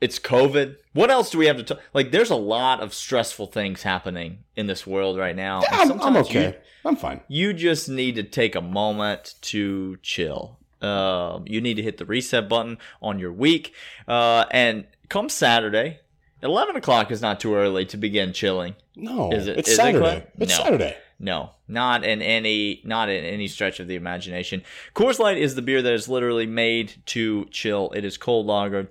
it's 0.00 0.18
COVID. 0.18 0.76
What 0.92 1.10
else 1.10 1.30
do 1.30 1.38
we 1.38 1.46
have 1.46 1.56
to 1.56 1.62
talk? 1.64 1.80
Like, 1.92 2.10
there's 2.12 2.30
a 2.30 2.36
lot 2.36 2.80
of 2.80 2.92
stressful 2.94 3.46
things 3.48 3.82
happening 3.82 4.44
in 4.54 4.66
this 4.66 4.86
world 4.86 5.18
right 5.18 5.34
now. 5.34 5.62
and 5.62 5.66
I'm, 5.72 5.80
I'm 5.80 5.88
sometimes 5.88 6.30
you- 6.32 6.40
okay. 6.40 6.58
I'm 6.84 6.96
fine. 6.96 7.22
you 7.28 7.54
just 7.54 7.88
need 7.88 8.16
to 8.16 8.22
take 8.22 8.54
a 8.54 8.60
moment 8.60 9.34
to 9.42 9.96
chill. 10.02 10.58
Um, 10.82 11.44
you 11.46 11.62
need 11.62 11.74
to 11.78 11.82
hit 11.82 11.96
the 11.96 12.04
reset 12.04 12.46
button 12.48 12.76
on 13.00 13.18
your 13.18 13.32
week. 13.32 13.72
Uh, 14.06 14.44
and 14.50 14.86
come 15.08 15.30
Saturday, 15.30 16.00
11 16.42 16.76
o'clock 16.76 17.10
is 17.10 17.22
not 17.22 17.40
too 17.40 17.54
early 17.54 17.86
to 17.86 17.96
begin 17.96 18.34
chilling. 18.34 18.74
No, 18.94 19.32
Is 19.32 19.46
it- 19.48 19.58
it's 19.60 19.70
it, 19.70 19.76
Saturday. 19.76 19.98
Clint? 19.98 20.24
it's 20.40 20.58
No. 20.58 20.64
Saturday. 20.64 20.96
No, 21.18 21.50
not 21.68 22.04
in 22.04 22.20
any 22.20 22.80
not 22.84 23.08
in 23.08 23.24
any 23.24 23.48
stretch 23.48 23.80
of 23.80 23.86
the 23.86 23.94
imagination. 23.94 24.62
Coors 24.94 25.18
Light 25.18 25.38
is 25.38 25.54
the 25.54 25.62
beer 25.62 25.80
that 25.80 25.92
is 25.92 26.08
literally 26.08 26.46
made 26.46 26.94
to 27.06 27.46
chill. 27.46 27.92
It 27.94 28.04
is 28.04 28.16
cold 28.16 28.46
lager, 28.46 28.90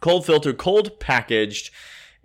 cold 0.00 0.24
filtered, 0.24 0.58
cold 0.58 1.00
packaged. 1.00 1.70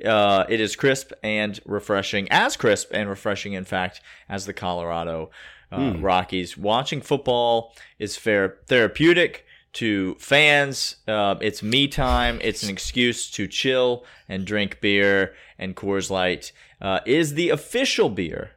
Uh, 0.05 0.45
it 0.49 0.59
is 0.59 0.75
crisp 0.75 1.11
and 1.21 1.59
refreshing, 1.65 2.27
as 2.31 2.57
crisp 2.57 2.91
and 2.91 3.09
refreshing, 3.09 3.53
in 3.53 3.65
fact, 3.65 4.01
as 4.27 4.45
the 4.45 4.53
Colorado 4.53 5.29
uh, 5.71 5.93
Rockies. 5.97 6.57
Watching 6.57 7.01
football 7.01 7.75
is 7.99 8.15
fair 8.17 8.57
therapeutic 8.67 9.45
to 9.73 10.15
fans. 10.15 10.97
Uh, 11.07 11.35
it's 11.41 11.63
me 11.63 11.87
time. 11.87 12.39
It's 12.41 12.63
an 12.63 12.69
excuse 12.69 13.29
to 13.31 13.47
chill 13.47 14.05
and 14.27 14.45
drink 14.45 14.81
beer. 14.81 15.33
And 15.57 15.75
Coors 15.75 16.09
Light 16.09 16.51
uh, 16.81 16.99
is 17.05 17.35
the 17.35 17.49
official 17.49 18.09
beer 18.09 18.51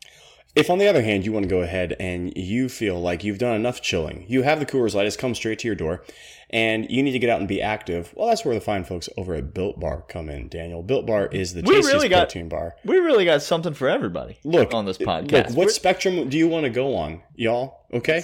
If, 0.57 0.69
on 0.71 0.79
the 0.79 0.89
other 0.89 1.03
hand, 1.03 1.25
you 1.27 1.33
want 1.33 1.43
to 1.45 1.51
go 1.51 1.61
ahead 1.61 1.95
and 2.01 2.33
you 2.35 2.71
feel 2.71 2.99
like 2.99 3.23
you've 3.23 3.39
done 3.39 3.55
enough 3.55 3.83
chilling, 3.83 4.25
you 4.27 4.43
have 4.43 4.59
the 4.59 4.65
Coors 4.65 4.95
Light, 4.95 5.07
it's 5.07 5.15
come 5.17 5.35
straight 5.35 5.59
to 5.61 5.69
your 5.69 5.75
door, 5.75 6.03
and 6.49 6.91
you 6.91 7.03
need 7.03 7.13
to 7.13 7.19
get 7.19 7.29
out 7.29 7.41
and 7.41 7.49
be 7.49 7.61
active, 7.61 8.15
well, 8.17 8.29
that's 8.29 8.43
where 8.43 8.55
the 8.55 8.61
fine 8.63 8.83
folks 8.83 9.07
over 9.19 9.35
at 9.35 9.53
Built 9.53 9.79
Bar 9.79 10.07
come 10.09 10.31
in, 10.31 10.49
Daniel. 10.49 10.83
Built 10.83 11.07
Bar 11.07 11.27
is 11.27 11.53
the 11.53 11.61
We 11.61 11.75
tastiest 11.75 11.93
really 11.93 12.09
got- 12.09 12.31
protein 12.31 12.49
bar. 12.49 12.75
We 12.87 12.97
really 12.97 13.27
got 13.27 13.43
something 13.43 13.75
for 13.75 13.87
everybody. 13.87 14.39
Look 14.45 14.73
on 14.73 14.87
this 14.87 14.99
Look, 14.99 15.07
podcast. 15.09 15.49
what 15.51 15.57
We're- 15.67 15.73
spectrum 15.73 16.31
do 16.31 16.39
you 16.39 16.49
want 16.49 16.65
to 16.65 16.71
go 16.71 16.97
on, 16.97 17.21
y'all? 17.35 17.83
Okay, 17.93 18.23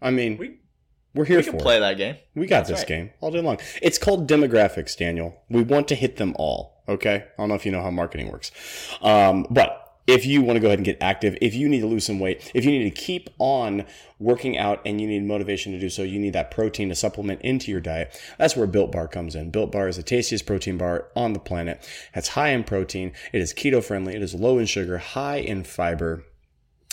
I 0.00 0.10
mean, 0.12 0.38
We- 0.38 0.58
we, 1.14 1.22
are 1.22 1.24
here 1.24 1.36
we 1.38 1.42
for 1.42 1.50
can 1.50 1.60
it. 1.60 1.62
play 1.62 1.80
that 1.80 1.96
game. 1.96 2.16
We 2.34 2.46
got 2.46 2.66
That's 2.66 2.70
this 2.70 2.78
right. 2.80 2.88
game 2.88 3.10
all 3.20 3.30
day 3.30 3.40
long. 3.40 3.58
It's 3.80 3.98
called 3.98 4.28
demographics, 4.28 4.96
Daniel. 4.96 5.42
We 5.48 5.62
want 5.62 5.88
to 5.88 5.94
hit 5.94 6.16
them 6.16 6.34
all. 6.38 6.82
Okay. 6.88 7.24
I 7.26 7.42
don't 7.42 7.48
know 7.48 7.54
if 7.54 7.66
you 7.66 7.72
know 7.72 7.82
how 7.82 7.90
marketing 7.90 8.30
works. 8.30 8.50
Um, 9.02 9.46
but 9.50 9.78
if 10.06 10.26
you 10.26 10.42
want 10.42 10.56
to 10.56 10.60
go 10.60 10.66
ahead 10.66 10.78
and 10.78 10.84
get 10.84 10.98
active, 11.00 11.36
if 11.40 11.54
you 11.54 11.68
need 11.68 11.80
to 11.80 11.86
lose 11.86 12.04
some 12.04 12.18
weight, 12.18 12.50
if 12.54 12.64
you 12.64 12.72
need 12.72 12.84
to 12.84 12.90
keep 12.90 13.30
on 13.38 13.84
working 14.18 14.58
out 14.58 14.80
and 14.84 15.00
you 15.00 15.06
need 15.06 15.22
motivation 15.22 15.72
to 15.72 15.78
do 15.78 15.88
so, 15.88 16.02
you 16.02 16.18
need 16.18 16.32
that 16.32 16.50
protein 16.50 16.88
to 16.88 16.94
supplement 16.94 17.40
into 17.42 17.70
your 17.70 17.80
diet. 17.80 18.20
That's 18.38 18.56
where 18.56 18.66
Built 18.66 18.90
Bar 18.90 19.08
comes 19.08 19.36
in. 19.36 19.50
Built 19.50 19.70
Bar 19.70 19.88
is 19.88 19.96
the 19.96 20.02
tastiest 20.02 20.44
protein 20.44 20.76
bar 20.76 21.06
on 21.14 21.34
the 21.34 21.38
planet. 21.38 21.88
It's 22.14 22.28
high 22.28 22.48
in 22.48 22.64
protein. 22.64 23.12
It 23.32 23.40
is 23.40 23.54
keto 23.54 23.82
friendly. 23.82 24.14
It 24.14 24.22
is 24.22 24.34
low 24.34 24.58
in 24.58 24.66
sugar, 24.66 24.98
high 24.98 25.36
in 25.36 25.62
fiber. 25.62 26.24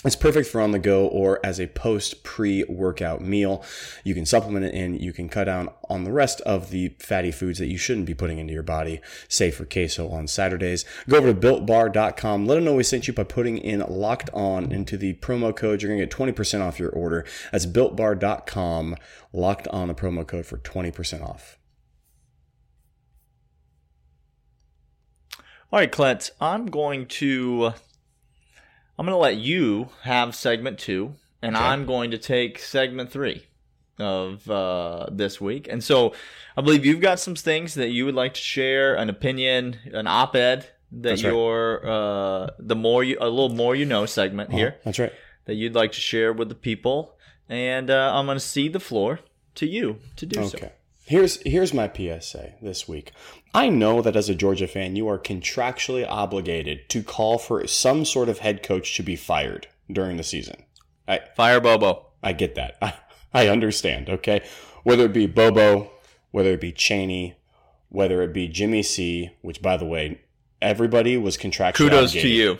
It's 0.02 0.16
perfect 0.16 0.48
for 0.48 0.62
on 0.62 0.70
the 0.70 0.78
go 0.78 1.06
or 1.06 1.44
as 1.44 1.60
a 1.60 1.66
post 1.66 2.24
pre 2.24 2.64
workout 2.64 3.20
meal. 3.20 3.62
You 4.02 4.14
can 4.14 4.24
supplement 4.24 4.64
it 4.64 4.72
in. 4.72 4.94
You 4.94 5.12
can 5.12 5.28
cut 5.28 5.44
down 5.44 5.68
on 5.90 6.04
the 6.04 6.12
rest 6.12 6.40
of 6.42 6.70
the 6.70 6.94
fatty 6.98 7.30
foods 7.30 7.58
that 7.58 7.66
you 7.66 7.76
shouldn't 7.76 8.06
be 8.06 8.14
putting 8.14 8.38
into 8.38 8.54
your 8.54 8.62
body, 8.62 9.02
say 9.28 9.50
for 9.50 9.66
queso 9.66 10.08
on 10.08 10.26
Saturdays. 10.26 10.86
Go 11.06 11.18
over 11.18 11.34
to 11.34 11.38
builtbar.com. 11.38 12.46
Let 12.46 12.54
them 12.54 12.64
know 12.64 12.76
we 12.76 12.82
sent 12.82 13.08
you 13.08 13.12
by 13.12 13.24
putting 13.24 13.58
in 13.58 13.80
locked 13.80 14.30
on 14.32 14.72
into 14.72 14.96
the 14.96 15.14
promo 15.14 15.54
code. 15.54 15.82
You're 15.82 15.90
going 15.94 16.00
to 16.00 16.06
get 16.06 16.34
20% 16.34 16.62
off 16.62 16.78
your 16.78 16.90
order. 16.92 17.26
That's 17.52 17.66
builtbar.com. 17.66 18.96
Locked 19.34 19.68
on 19.68 19.88
the 19.88 19.94
promo 19.94 20.26
code 20.26 20.46
for 20.46 20.56
20% 20.56 21.22
off. 21.22 21.58
All 25.70 25.78
right, 25.78 25.92
Clint, 25.92 26.30
I'm 26.40 26.66
going 26.66 27.06
to 27.06 27.74
I'm 29.00 29.06
going 29.06 29.14
to 29.14 29.18
let 29.18 29.38
you 29.38 29.88
have 30.02 30.34
segment 30.34 30.78
2 30.78 31.14
and 31.40 31.56
Okay. 31.56 31.64
I'm 31.64 31.86
going 31.86 32.10
to 32.10 32.18
take 32.18 32.58
segment 32.58 33.10
3 33.10 33.42
of 33.98 34.50
uh, 34.50 35.06
this 35.10 35.40
week. 35.40 35.68
And 35.70 35.82
so 35.82 36.12
I 36.54 36.60
believe 36.60 36.84
you've 36.84 37.00
got 37.00 37.18
some 37.18 37.34
things 37.34 37.72
that 37.76 37.88
you 37.88 38.04
would 38.04 38.14
like 38.14 38.34
to 38.34 38.40
share, 38.42 38.94
an 38.96 39.08
opinion, 39.08 39.78
an 39.94 40.06
op-ed 40.06 40.66
that 40.92 41.02
That's 41.02 41.24
right. 41.24 41.32
you're 41.32 41.80
uh, 41.90 42.50
the 42.58 42.76
more 42.76 43.02
you 43.02 43.16
a 43.18 43.28
little 43.30 43.48
more 43.48 43.74
you 43.74 43.86
know 43.86 44.04
segment 44.04 44.52
here. 44.52 44.76
That's 44.84 44.98
right. 44.98 45.12
that 45.46 45.54
you'd 45.54 45.74
like 45.74 45.92
to 45.92 46.00
share 46.00 46.34
with 46.34 46.50
the 46.50 46.54
people. 46.54 47.16
and 47.48 47.88
uh, 47.90 48.12
I'm 48.14 48.26
going 48.26 48.36
to 48.36 48.44
cede 48.44 48.74
the 48.74 48.80
floor 48.80 49.20
to 49.54 49.66
you 49.66 49.96
to 50.16 50.26
do 50.26 50.46
so. 50.46 50.58
Here's 51.10 51.42
here's 51.42 51.74
my 51.74 51.90
PSA 51.92 52.52
this 52.62 52.86
week. 52.86 53.10
I 53.52 53.68
know 53.68 54.00
that 54.00 54.14
as 54.14 54.28
a 54.28 54.34
Georgia 54.36 54.68
fan, 54.68 54.94
you 54.94 55.08
are 55.08 55.18
contractually 55.18 56.06
obligated 56.08 56.88
to 56.90 57.02
call 57.02 57.36
for 57.36 57.66
some 57.66 58.04
sort 58.04 58.28
of 58.28 58.38
head 58.38 58.62
coach 58.62 58.94
to 58.94 59.02
be 59.02 59.16
fired 59.16 59.66
during 59.90 60.18
the 60.18 60.22
season. 60.22 60.62
I 61.08 61.18
Fire 61.34 61.60
Bobo. 61.60 62.06
I 62.22 62.32
get 62.32 62.54
that. 62.54 62.78
I, 62.80 62.94
I 63.34 63.48
understand. 63.48 64.08
Okay, 64.08 64.42
whether 64.84 65.06
it 65.06 65.12
be 65.12 65.26
Bobo, 65.26 65.90
whether 66.30 66.50
it 66.50 66.60
be 66.60 66.70
Chaney, 66.70 67.34
whether 67.88 68.22
it 68.22 68.32
be 68.32 68.46
Jimmy 68.46 68.84
C, 68.84 69.30
which 69.40 69.60
by 69.60 69.76
the 69.76 69.86
way, 69.86 70.20
everybody 70.62 71.16
was 71.16 71.36
contractually 71.36 71.74
Kudos 71.74 72.12
to 72.12 72.28
you. 72.28 72.58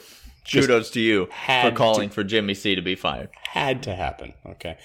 Kudos 0.51 0.91
to 0.91 1.01
you 1.01 1.27
for 1.47 1.71
to- 1.71 1.73
calling 1.77 2.09
for 2.11 2.25
Jimmy 2.25 2.55
C 2.55 2.75
to 2.75 2.83
be 2.83 2.95
fired. 2.95 3.29
Had 3.49 3.83
to 3.85 3.95
happen. 3.95 4.35
Okay. 4.47 4.77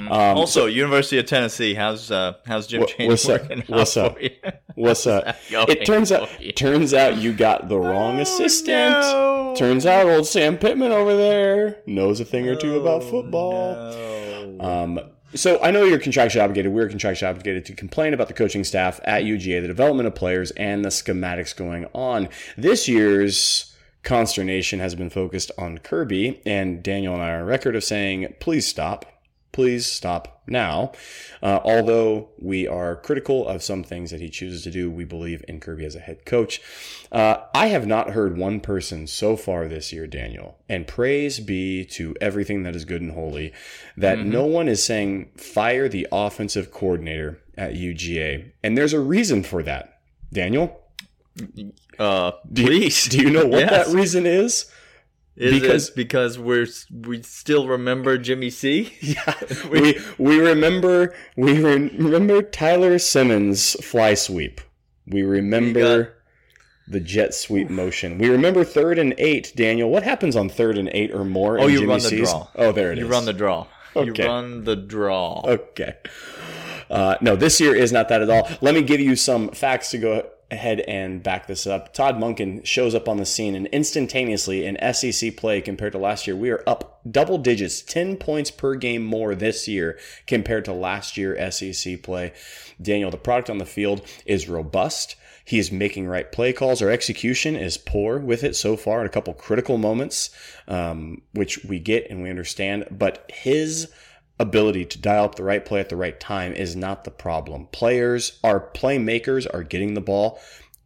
Um, 0.00 0.08
Also, 0.10 0.66
University 0.66 1.18
of 1.18 1.26
Tennessee, 1.26 1.74
how's 1.74 2.10
uh, 2.10 2.34
how's 2.46 2.66
Jim 2.66 2.86
Chaney 2.86 3.08
what's 3.08 3.28
up? 3.28 3.42
What's 3.68 3.96
up? 3.96 4.16
What's 4.74 5.06
up? 5.06 5.36
It 5.50 5.84
turns 5.84 6.10
out 6.10 6.28
turns 6.56 6.94
out 6.94 7.18
you 7.18 7.32
got 7.34 7.68
the 7.68 7.78
wrong 7.78 8.20
assistant. 8.20 8.92
no. 9.00 9.54
Turns 9.56 9.84
out 9.84 10.06
old 10.06 10.26
Sam 10.26 10.56
Pittman 10.56 10.92
over 10.92 11.14
there 11.14 11.82
knows 11.86 12.20
a 12.20 12.24
thing 12.24 12.48
or 12.48 12.56
two 12.56 12.76
Oh, 12.76 12.80
about 12.80 13.04
football. 13.04 13.74
No. 13.74 14.56
Um, 14.60 15.00
so 15.34 15.62
I 15.62 15.70
know 15.70 15.84
you're 15.84 15.98
contractually 15.98 16.42
obligated. 16.42 16.72
We're 16.72 16.88
contractually 16.88 17.28
obligated 17.28 17.64
to 17.66 17.74
complain 17.74 18.14
about 18.14 18.28
the 18.28 18.34
coaching 18.34 18.64
staff 18.64 18.98
at 19.04 19.24
UGA, 19.24 19.60
the 19.60 19.66
development 19.68 20.06
of 20.06 20.14
players, 20.14 20.50
and 20.52 20.82
the 20.84 20.88
schematics 20.90 21.54
going 21.54 21.86
on. 21.94 22.28
This 22.56 22.88
year's 22.88 23.71
consternation 24.02 24.80
has 24.80 24.94
been 24.94 25.10
focused 25.10 25.50
on 25.56 25.78
Kirby, 25.78 26.40
and 26.44 26.82
Daniel 26.82 27.14
and 27.14 27.22
I 27.22 27.30
are 27.30 27.40
on 27.40 27.46
record 27.46 27.76
of 27.76 27.84
saying, 27.84 28.34
please 28.40 28.66
stop. 28.66 29.06
Please 29.52 29.86
stop 29.86 30.42
now. 30.46 30.92
Uh, 31.42 31.60
although 31.62 32.30
we 32.38 32.66
are 32.66 32.96
critical 32.96 33.46
of 33.46 33.62
some 33.62 33.84
things 33.84 34.10
that 34.10 34.20
he 34.20 34.30
chooses 34.30 34.62
to 34.62 34.70
do, 34.70 34.90
we 34.90 35.04
believe 35.04 35.44
in 35.46 35.60
Kirby 35.60 35.84
as 35.84 35.94
a 35.94 36.00
head 36.00 36.24
coach. 36.24 36.62
Uh, 37.12 37.36
I 37.54 37.66
have 37.66 37.86
not 37.86 38.10
heard 38.10 38.38
one 38.38 38.60
person 38.60 39.06
so 39.06 39.36
far 39.36 39.68
this 39.68 39.92
year, 39.92 40.06
Daniel, 40.06 40.56
and 40.70 40.86
praise 40.86 41.38
be 41.38 41.84
to 41.86 42.16
everything 42.18 42.62
that 42.62 42.74
is 42.74 42.86
good 42.86 43.02
and 43.02 43.12
holy, 43.12 43.52
that 43.98 44.20
no 44.20 44.46
one 44.46 44.68
is 44.68 44.82
saying 44.82 45.32
fire 45.36 45.86
the 45.86 46.08
offensive 46.10 46.70
coordinator 46.70 47.38
at 47.56 47.74
UGA. 47.74 48.52
And 48.62 48.76
there's 48.76 48.94
a 48.94 49.00
reason 49.00 49.42
for 49.42 49.62
that. 49.62 50.00
Daniel, 50.32 50.81
Uh, 51.98 52.32
please. 52.54 53.06
do 53.08 53.18
you 53.18 53.30
know 53.30 53.46
what 53.46 53.60
Yes. 53.60 53.86
that 53.88 53.94
reason 53.94 54.26
is? 54.26 54.66
Is 55.36 55.60
because- 55.60 55.88
it 55.88 55.96
because 55.96 56.38
we're 56.38 56.66
we 57.06 57.22
still 57.22 57.66
remember 57.66 58.18
Jimmy 58.18 58.50
C? 58.50 58.92
Yeah, 59.00 59.34
we 59.70 59.98
we 60.18 60.38
remember 60.38 61.14
we 61.36 61.58
re- 61.58 61.88
remember 61.96 62.42
Tyler 62.42 62.98
Simmons 62.98 63.72
fly 63.84 64.14
sweep. 64.14 64.60
We 65.06 65.22
remember 65.22 66.02
got- 66.04 66.12
the 66.88 67.00
jet 67.00 67.32
sweep 67.34 67.70
motion. 67.70 68.18
We 68.18 68.28
remember 68.28 68.62
third 68.64 68.98
and 68.98 69.14
eight. 69.16 69.52
Daniel, 69.56 69.88
what 69.88 70.02
happens 70.02 70.36
on 70.36 70.48
third 70.50 70.76
and 70.76 70.90
eight 70.92 71.12
or 71.14 71.24
more? 71.24 71.58
Oh, 71.58 71.64
in 71.64 71.70
you 71.70 71.78
Jimmy 71.78 71.90
run 71.92 72.00
the 72.00 72.08
C's? 72.08 72.30
draw. 72.30 72.48
Oh, 72.56 72.72
there 72.72 72.92
it 72.92 72.98
is. 72.98 73.04
You 73.04 73.10
run 73.10 73.24
the 73.24 73.32
draw. 73.32 73.66
Okay. 73.96 74.22
You 74.22 74.28
run 74.28 74.64
the 74.64 74.76
draw. 74.76 75.40
Okay. 75.46 75.94
Uh, 76.90 77.16
no, 77.22 77.36
this 77.36 77.58
year 77.60 77.74
is 77.74 77.90
not 77.92 78.08
that 78.10 78.20
at 78.20 78.28
all. 78.28 78.50
Let 78.60 78.74
me 78.74 78.82
give 78.82 79.00
you 79.00 79.16
some 79.16 79.48
facts 79.50 79.90
to 79.92 79.98
go 79.98 80.28
ahead 80.52 80.80
and 80.80 81.22
back 81.22 81.46
this 81.46 81.66
up. 81.66 81.92
Todd 81.94 82.16
Monken 82.16 82.64
shows 82.64 82.94
up 82.94 83.08
on 83.08 83.16
the 83.16 83.26
scene 83.26 83.54
and 83.54 83.66
instantaneously 83.68 84.64
in 84.64 84.78
SEC 84.92 85.36
play 85.36 85.60
compared 85.60 85.92
to 85.92 85.98
last 85.98 86.26
year, 86.26 86.36
we 86.36 86.50
are 86.50 86.62
up 86.66 87.00
double 87.10 87.38
digits, 87.38 87.80
10 87.82 88.16
points 88.18 88.50
per 88.50 88.74
game 88.74 89.02
more 89.02 89.34
this 89.34 89.66
year 89.66 89.98
compared 90.26 90.64
to 90.66 90.72
last 90.72 91.16
year 91.16 91.50
SEC 91.50 92.02
play. 92.02 92.32
Daniel, 92.80 93.10
the 93.10 93.16
product 93.16 93.50
on 93.50 93.58
the 93.58 93.66
field 93.66 94.02
is 94.26 94.48
robust. 94.48 95.16
He 95.44 95.58
is 95.58 95.72
making 95.72 96.06
right 96.06 96.30
play 96.30 96.52
calls. 96.52 96.82
Our 96.82 96.90
execution 96.90 97.56
is 97.56 97.76
poor 97.76 98.18
with 98.18 98.44
it 98.44 98.54
so 98.54 98.76
far 98.76 99.00
in 99.00 99.06
a 99.06 99.10
couple 99.10 99.34
critical 99.34 99.76
moments, 99.78 100.30
um, 100.68 101.22
which 101.32 101.64
we 101.64 101.80
get 101.80 102.08
and 102.10 102.22
we 102.22 102.30
understand. 102.30 102.86
But 102.90 103.28
his 103.34 103.90
ability 104.42 104.84
to 104.84 105.00
dial 105.00 105.24
up 105.24 105.36
the 105.36 105.44
right 105.44 105.64
play 105.64 105.78
at 105.78 105.88
the 105.88 105.96
right 105.96 106.18
time 106.18 106.52
is 106.52 106.74
not 106.74 107.04
the 107.04 107.10
problem. 107.12 107.68
Players, 107.68 108.40
our 108.42 108.60
playmakers 108.74 109.46
are 109.54 109.62
getting 109.62 109.94
the 109.94 110.00
ball. 110.00 110.40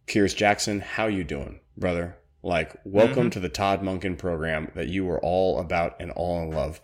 Kearis 0.07 0.37
Jackson, 0.37 0.81
how 0.81 1.07
you 1.07 1.25
doing, 1.25 1.61
brother? 1.77 2.19
Like, 2.43 2.77
welcome 2.85 3.31
to 3.31 3.41
the 3.41 3.49
Todd 3.49 3.83
Monken 3.83 4.17
program 4.17 4.71
that 4.75 4.89
you 4.89 5.05
were 5.05 5.19
all 5.21 5.59
about 5.59 5.97
and 5.99 6.13
all 6.13 6.43
in 6.43 6.51
love. 6.51 6.81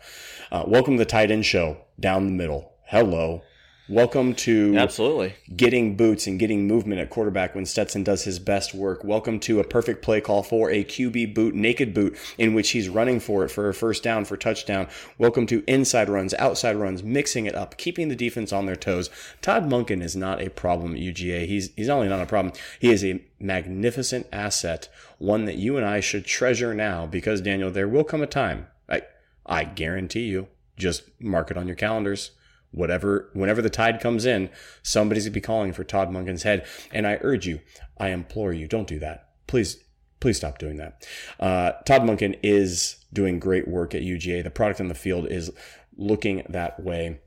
Uh, 0.50 0.64
welcome 0.66 0.94
to 0.94 0.98
the 0.98 1.04
tight 1.04 1.30
end 1.30 1.46
show 1.46 1.76
down 2.00 2.26
the 2.26 2.32
middle. 2.32 2.72
Hello. 2.86 3.42
Welcome 3.88 4.36
to 4.36 4.76
Absolutely. 4.76 5.34
getting 5.56 5.96
boots 5.96 6.28
and 6.28 6.38
getting 6.38 6.68
movement 6.68 7.00
at 7.00 7.10
quarterback 7.10 7.56
when 7.56 7.66
Stetson 7.66 8.04
does 8.04 8.22
his 8.22 8.38
best 8.38 8.74
work. 8.74 9.02
Welcome 9.02 9.40
to 9.40 9.58
a 9.58 9.64
perfect 9.64 10.02
play 10.02 10.20
call 10.20 10.44
for 10.44 10.70
a 10.70 10.84
QB 10.84 11.34
boot, 11.34 11.56
naked 11.56 11.92
boot, 11.92 12.16
in 12.38 12.54
which 12.54 12.70
he's 12.70 12.88
running 12.88 13.18
for 13.18 13.44
it 13.44 13.48
for 13.48 13.68
a 13.68 13.74
first 13.74 14.04
down, 14.04 14.24
for 14.24 14.36
touchdown. 14.36 14.86
Welcome 15.18 15.46
to 15.48 15.64
inside 15.66 16.08
runs, 16.08 16.32
outside 16.34 16.76
runs, 16.76 17.02
mixing 17.02 17.46
it 17.46 17.56
up, 17.56 17.76
keeping 17.76 18.08
the 18.08 18.14
defense 18.14 18.52
on 18.52 18.66
their 18.66 18.76
toes. 18.76 19.10
Todd 19.40 19.64
Monken 19.64 20.00
is 20.00 20.14
not 20.14 20.40
a 20.40 20.48
problem 20.48 20.94
at 20.94 21.00
UGA. 21.00 21.48
He's 21.48 21.74
he's 21.74 21.88
not 21.88 21.96
only 21.96 22.08
not 22.08 22.22
a 22.22 22.26
problem, 22.26 22.54
he 22.78 22.92
is 22.92 23.04
a 23.04 23.20
magnificent 23.40 24.28
asset, 24.32 24.88
one 25.18 25.44
that 25.46 25.56
you 25.56 25.76
and 25.76 25.84
I 25.84 25.98
should 25.98 26.24
treasure 26.24 26.72
now 26.72 27.06
because 27.06 27.40
Daniel, 27.40 27.72
there 27.72 27.88
will 27.88 28.04
come 28.04 28.22
a 28.22 28.28
time. 28.28 28.68
I 28.88 29.02
I 29.44 29.64
guarantee 29.64 30.26
you. 30.26 30.46
Just 30.76 31.02
mark 31.20 31.50
it 31.50 31.56
on 31.56 31.66
your 31.66 31.76
calendars 31.76 32.30
whatever 32.72 33.30
whenever 33.34 33.62
the 33.62 33.70
tide 33.70 34.00
comes 34.00 34.24
in 34.24 34.50
somebody's 34.82 35.24
gonna 35.24 35.32
be 35.32 35.40
calling 35.40 35.72
for 35.72 35.84
todd 35.84 36.10
monken's 36.10 36.42
head. 36.42 36.66
And 36.92 37.06
i 37.06 37.18
urge 37.20 37.46
you 37.46 37.60
i 37.98 38.08
implore 38.08 38.52
you 38.52 38.66
don't 38.66 38.88
do 38.88 38.98
that. 38.98 39.28
Please 39.46 39.78
please 40.20 40.36
stop 40.36 40.58
doing 40.58 40.76
that. 40.76 41.06
Uh, 41.40 41.72
todd 41.84 42.02
monken 42.02 42.38
is 42.42 42.96
doing 43.12 43.38
great 43.38 43.68
work 43.68 43.94
at 43.94 44.02
uga 44.02 44.42
the 44.42 44.50
product 44.50 44.80
on 44.80 44.88
the 44.88 44.94
field 44.94 45.26
is 45.30 45.50
looking 45.96 46.42
that 46.48 46.82
way. 46.82 47.20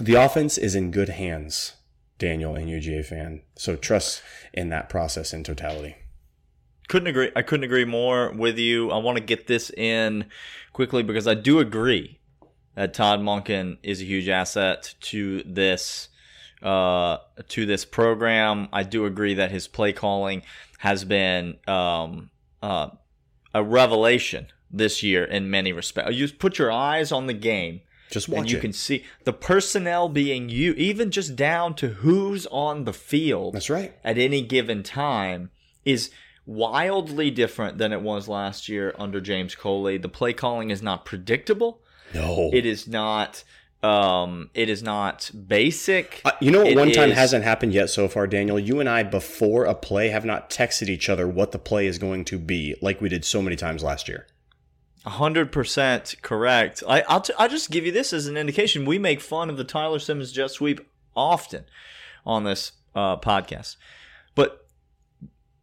The 0.00 0.14
offense 0.14 0.56
is 0.56 0.74
in 0.74 0.90
good 0.90 1.08
hands 1.08 1.74
daniel 2.18 2.54
and 2.54 2.68
uga 2.68 3.04
fan. 3.04 3.42
So 3.56 3.76
trust 3.76 4.22
in 4.52 4.68
that 4.68 4.88
process 4.88 5.32
in 5.32 5.44
totality. 5.44 5.96
Couldn't 6.88 7.08
agree. 7.08 7.30
I 7.36 7.42
couldn't 7.42 7.64
agree 7.64 7.84
more 7.84 8.32
with 8.32 8.58
you. 8.58 8.90
I 8.90 8.96
want 8.98 9.18
to 9.18 9.24
get 9.24 9.46
this 9.46 9.70
in 9.70 10.26
quickly 10.72 11.02
because 11.02 11.26
I 11.26 11.34
do 11.34 11.58
agree 11.58 12.17
that 12.78 12.94
Todd 12.94 13.18
Monken 13.18 13.76
is 13.82 14.00
a 14.00 14.04
huge 14.04 14.28
asset 14.28 14.94
to 15.00 15.42
this 15.44 16.08
uh, 16.62 17.18
to 17.48 17.66
this 17.66 17.84
program. 17.84 18.68
I 18.72 18.84
do 18.84 19.04
agree 19.04 19.34
that 19.34 19.50
his 19.50 19.66
play 19.66 19.92
calling 19.92 20.42
has 20.78 21.04
been 21.04 21.56
um, 21.66 22.30
uh, 22.62 22.90
a 23.52 23.64
revelation 23.64 24.46
this 24.70 25.02
year 25.02 25.24
in 25.24 25.50
many 25.50 25.72
respects. 25.72 26.14
You 26.14 26.28
put 26.28 26.58
your 26.58 26.70
eyes 26.70 27.10
on 27.10 27.26
the 27.26 27.34
game 27.34 27.80
just 28.10 28.28
watch 28.28 28.38
and 28.38 28.50
you 28.50 28.58
it 28.58 28.60
can 28.60 28.72
see 28.72 29.04
the 29.24 29.32
personnel 29.32 30.08
being 30.08 30.48
you, 30.48 30.72
even 30.74 31.10
just 31.10 31.34
down 31.34 31.74
to 31.74 31.88
who's 31.88 32.46
on 32.46 32.84
the 32.84 32.92
field 32.92 33.54
that's 33.54 33.68
right 33.68 33.92
at 34.04 34.18
any 34.18 34.40
given 34.40 34.84
time, 34.84 35.50
is 35.84 36.12
wildly 36.46 37.32
different 37.32 37.78
than 37.78 37.92
it 37.92 38.02
was 38.02 38.28
last 38.28 38.68
year 38.68 38.94
under 38.96 39.20
James 39.20 39.56
Coley. 39.56 39.98
The 39.98 40.08
play 40.08 40.32
calling 40.32 40.70
is 40.70 40.80
not 40.80 41.04
predictable. 41.04 41.82
No 42.14 42.50
It 42.52 42.66
is 42.66 42.86
not. 42.88 43.44
Um, 43.80 44.50
it 44.54 44.68
is 44.68 44.82
not 44.82 45.30
basic. 45.46 46.20
Uh, 46.24 46.32
you 46.40 46.50
know 46.50 46.62
what 46.64 46.72
It 46.72 46.76
one 46.76 46.90
time 46.90 47.10
is- 47.10 47.16
hasn't 47.16 47.44
happened 47.44 47.72
yet 47.72 47.90
so 47.90 48.08
far, 48.08 48.26
Daniel? 48.26 48.58
You 48.58 48.80
and 48.80 48.88
I, 48.88 49.04
before 49.04 49.66
a 49.66 49.74
play, 49.74 50.08
have 50.08 50.24
not 50.24 50.50
texted 50.50 50.88
each 50.88 51.08
other 51.08 51.28
what 51.28 51.52
the 51.52 51.60
play 51.60 51.86
is 51.86 51.96
going 51.96 52.24
to 52.24 52.38
be 52.40 52.74
like 52.82 53.00
we 53.00 53.08
did 53.08 53.24
so 53.24 53.40
many 53.40 53.54
times 53.54 53.84
last 53.84 54.08
year. 54.08 54.26
hundred 55.06 55.52
percent 55.52 56.16
correct. 56.22 56.82
I, 56.88 57.02
I'll 57.02 57.20
t- 57.20 57.32
I'll 57.38 57.48
just 57.48 57.70
give 57.70 57.86
you 57.86 57.92
this 57.92 58.12
as 58.12 58.26
an 58.26 58.36
indication. 58.36 58.84
We 58.84 58.98
make 58.98 59.20
fun 59.20 59.48
of 59.48 59.56
the 59.56 59.62
Tyler 59.64 60.00
Simmons 60.00 60.32
jet 60.32 60.50
sweep 60.50 60.80
often 61.14 61.64
on 62.26 62.42
this 62.42 62.72
uh, 62.96 63.16
podcast, 63.18 63.76
but 64.34 64.66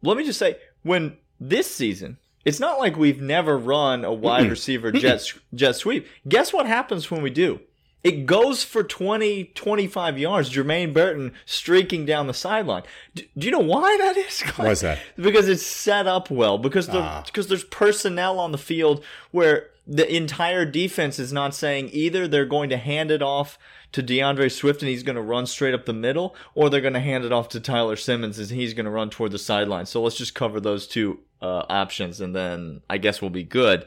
let 0.01 0.15
me 0.15 0.23
just 0.23 0.39
say, 0.39 0.55
when 0.83 1.17
this 1.39 1.69
season, 1.69 2.17
it's 2.45 2.59
not 2.59 2.79
like 2.79 2.95
we've 2.95 3.21
never 3.21 3.57
run 3.57 4.05
a 4.05 4.13
wide 4.13 4.49
receiver 4.49 4.91
jet 4.91 5.33
jet 5.53 5.75
sweep. 5.75 6.07
Guess 6.27 6.53
what 6.53 6.67
happens 6.67 7.11
when 7.11 7.21
we 7.21 7.29
do? 7.29 7.59
It 8.03 8.27
goes 8.27 8.63
for 8.63 8.83
20, 8.83 9.45
25 9.55 10.19
yards. 10.19 10.51
Jermaine 10.51 10.93
Burton 10.93 11.33
streaking 11.43 12.05
down 12.05 12.27
the 12.27 12.35
sideline. 12.35 12.83
D- 13.15 13.27
do 13.35 13.47
you 13.47 13.51
know 13.51 13.57
why 13.57 13.97
that 13.97 14.15
is? 14.15 14.41
Why 14.57 14.69
is 14.69 14.81
that? 14.81 14.99
Because 15.17 15.49
it's 15.49 15.65
set 15.65 16.05
up 16.05 16.29
well. 16.29 16.59
Because 16.59 16.85
the 16.85 16.99
Ah. 16.99 17.23
because 17.25 17.47
there's 17.47 17.63
personnel 17.63 18.39
on 18.39 18.51
the 18.51 18.59
field 18.59 19.03
where 19.31 19.71
the 19.87 20.15
entire 20.15 20.65
defense 20.65 21.19
is 21.19 21.31
not 21.31 21.53
saying 21.53 21.89
either 21.93 22.27
they're 22.27 22.45
going 22.45 22.69
to 22.69 22.77
hand 22.77 23.11
it 23.11 23.21
off 23.21 23.57
to 23.91 24.01
DeAndre 24.03 24.51
Swift 24.51 24.81
and 24.81 24.89
he's 24.89 25.03
going 25.03 25.15
to 25.15 25.21
run 25.21 25.45
straight 25.45 25.73
up 25.73 25.85
the 25.85 25.93
middle, 25.93 26.35
or 26.53 26.69
they're 26.69 26.81
going 26.81 26.93
to 26.93 26.99
hand 26.99 27.23
it 27.23 27.31
off 27.31 27.49
to 27.49 27.59
Tyler 27.59 27.95
Simmons 27.95 28.39
and 28.39 28.49
he's 28.49 28.73
going 28.73 28.85
to 28.85 28.91
run 28.91 29.09
toward 29.09 29.31
the 29.31 29.39
sideline. 29.39 29.85
So 29.85 30.01
let's 30.01 30.17
just 30.17 30.35
cover 30.35 30.59
those 30.59 30.87
two 30.87 31.19
uh, 31.41 31.63
options, 31.69 32.19
and 32.19 32.35
then 32.35 32.81
I 32.89 32.97
guess 32.97 33.21
we'll 33.21 33.29
be 33.29 33.43
good. 33.43 33.85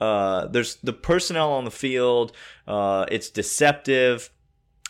uh, 0.00 0.46
there's 0.46 0.76
the 0.76 0.92
personnel 0.92 1.52
on 1.52 1.64
the 1.64 1.70
field. 1.70 2.32
Uh, 2.66 3.06
it's 3.10 3.30
deceptive. 3.30 4.30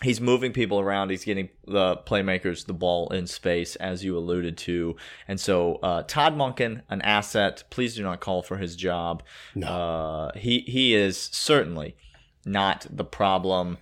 He's 0.02 0.20
moving 0.20 0.52
people 0.52 0.78
around. 0.78 1.10
He's 1.10 1.24
getting 1.24 1.48
the 1.66 1.96
playmakers 1.96 2.66
the 2.66 2.72
ball 2.72 3.08
in 3.12 3.26
space, 3.26 3.74
as 3.76 4.04
you 4.04 4.16
alluded 4.16 4.56
to. 4.58 4.94
And 5.26 5.40
so, 5.40 5.76
uh, 5.76 6.04
Todd 6.04 6.36
Monken, 6.36 6.82
an 6.88 7.02
asset. 7.02 7.64
Please 7.70 7.96
do 7.96 8.04
not 8.04 8.20
call 8.20 8.42
for 8.42 8.58
his 8.58 8.76
job. 8.76 9.24
No. 9.56 9.66
Uh, 9.66 10.38
he 10.38 10.60
he 10.60 10.94
is 10.94 11.18
certainly 11.18 11.96
not 12.44 12.86
the 12.88 13.04
problem. 13.04 13.78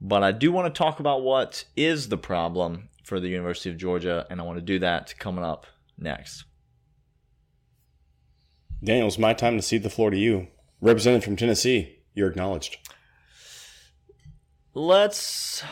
But 0.00 0.22
I 0.22 0.32
do 0.32 0.50
want 0.50 0.72
to 0.72 0.78
talk 0.78 0.98
about 0.98 1.22
what 1.22 1.64
is 1.76 2.08
the 2.08 2.16
problem 2.16 2.88
for 3.04 3.20
the 3.20 3.28
University 3.28 3.70
of 3.70 3.76
Georgia, 3.76 4.26
and 4.30 4.40
I 4.40 4.44
want 4.44 4.58
to 4.58 4.64
do 4.64 4.78
that 4.78 5.14
coming 5.18 5.44
up 5.44 5.66
next. 5.98 6.44
Daniel, 8.82 9.08
it's 9.08 9.18
my 9.18 9.34
time 9.34 9.56
to 9.56 9.62
cede 9.62 9.82
the 9.82 9.90
floor 9.90 10.10
to 10.10 10.16
you. 10.16 10.48
Representative 10.80 11.24
from 11.24 11.36
Tennessee, 11.36 11.98
you're 12.14 12.30
acknowledged. 12.30 12.78
Let's 14.74 15.64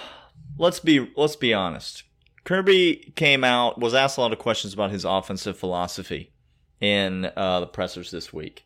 let's 0.56 0.80
be 0.80 1.10
let's 1.16 1.36
be 1.36 1.54
honest. 1.54 2.02
Kirby 2.44 3.12
came 3.14 3.44
out 3.44 3.78
was 3.78 3.94
asked 3.94 4.18
a 4.18 4.20
lot 4.20 4.32
of 4.32 4.38
questions 4.38 4.74
about 4.74 4.90
his 4.90 5.04
offensive 5.04 5.56
philosophy 5.56 6.32
in 6.80 7.30
uh, 7.36 7.60
the 7.60 7.66
pressers 7.66 8.10
this 8.10 8.32
week, 8.32 8.64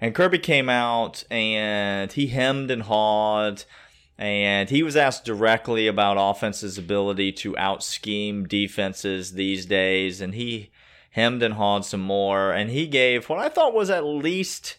and 0.00 0.14
Kirby 0.14 0.38
came 0.38 0.68
out 0.68 1.24
and 1.30 2.12
he 2.12 2.26
hemmed 2.26 2.70
and 2.70 2.82
hawed, 2.82 3.64
and 4.18 4.68
he 4.68 4.82
was 4.82 4.96
asked 4.96 5.24
directly 5.24 5.86
about 5.86 6.16
offense's 6.18 6.76
ability 6.76 7.32
to 7.32 7.56
out 7.56 7.82
scheme 7.82 8.46
defenses 8.46 9.32
these 9.32 9.64
days, 9.64 10.20
and 10.20 10.34
he 10.34 10.70
hemmed 11.12 11.42
and 11.42 11.54
hawed 11.54 11.86
some 11.86 12.02
more, 12.02 12.52
and 12.52 12.68
he 12.68 12.86
gave 12.86 13.30
what 13.30 13.38
I 13.38 13.48
thought 13.48 13.72
was 13.72 13.88
at 13.88 14.04
least 14.04 14.76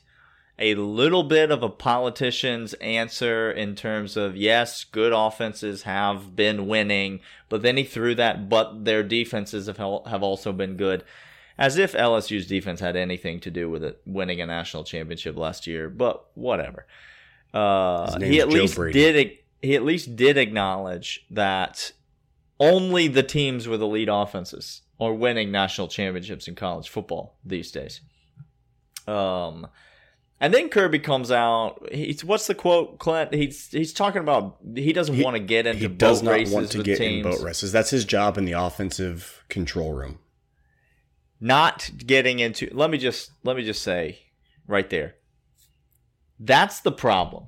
a 0.58 0.76
little 0.76 1.24
bit 1.24 1.52
of 1.52 1.64
a 1.64 1.70
politician's 1.70 2.74
answer 2.76 3.52
in 3.52 3.76
terms 3.76 4.16
of 4.16 4.38
yes, 4.38 4.84
good 4.84 5.14
offenses 5.14 5.84
have 5.84 6.36
been 6.36 6.68
winning, 6.68 7.20
but 7.50 7.62
then 7.62 7.78
he 7.78 7.84
threw 7.84 8.16
that, 8.16 8.50
but 8.50 8.86
their 8.86 9.04
defenses 9.04 9.68
have 9.68 9.78
have 9.78 10.24
also 10.24 10.54
been 10.54 10.78
good, 10.78 11.04
as 11.58 11.78
if 11.78 11.94
LSU's 11.94 12.48
defense 12.48 12.80
had 12.80 12.96
anything 12.96 13.40
to 13.42 13.52
do 13.52 13.70
with 13.70 13.84
it 13.84 14.02
winning 14.06 14.40
a 14.40 14.46
national 14.46 14.84
championship 14.84 15.36
last 15.36 15.68
year. 15.68 15.90
But 15.90 16.26
whatever. 16.36 16.86
Uh, 17.54 18.20
he 18.20 18.42
at 18.42 18.50
Joe 18.50 18.58
least 18.60 18.76
Brady. 18.76 19.00
did 19.00 19.38
he 19.62 19.76
at 19.76 19.84
least 19.84 20.16
did 20.16 20.38
acknowledge 20.38 21.26
that 21.32 21.92
only 22.60 23.08
the 23.08 23.24
teams 23.24 23.68
with 23.68 23.82
elite 23.82 24.10
offenses 24.12 24.82
are 25.00 25.14
winning 25.14 25.52
national 25.52 25.88
championships 25.88 26.48
in 26.48 26.56
college 26.56 26.88
football 26.88 27.36
these 27.44 27.72
days. 27.72 28.02
Um, 29.08 29.68
and 30.40 30.54
then 30.54 30.70
Kirby 30.70 31.00
comes 31.00 31.32
out. 31.32 31.88
He's 31.92 32.24
what's 32.24 32.48
the 32.48 32.56
quote, 32.56 33.00
Clint? 33.00 33.34
He's 33.34 33.70
he's 33.72 33.94
talking 33.94 34.22
about 34.22 34.58
he 34.76 34.92
doesn't 34.94 35.20
want 35.22 35.36
to 35.38 35.44
get 35.44 35.66
into 35.68 35.80
He 35.80 35.88
boat 35.88 35.98
does 35.98 36.24
not 36.24 36.32
races 36.32 36.54
want 36.54 36.72
to 36.72 36.84
get 36.84 36.98
teams. 36.98 37.26
in 37.26 37.32
boat 37.32 37.42
races. 37.42 37.72
That's 37.72 37.90
his 37.90 38.06
job 38.06 38.38
in 38.38 38.46
the 38.46 38.54
offensive 38.54 39.44
control 39.50 39.94
room. 39.94 40.20
Not 41.40 41.92
getting 41.98 42.40
into. 42.40 42.70
Let 42.74 42.90
me 42.90 42.98
just 42.98 43.32
let 43.44 43.56
me 43.58 43.64
just 43.64 43.82
say 43.82 44.20
right 44.68 44.90
there. 44.90 45.16
That's 46.40 46.80
the 46.82 46.92
problem 46.92 47.48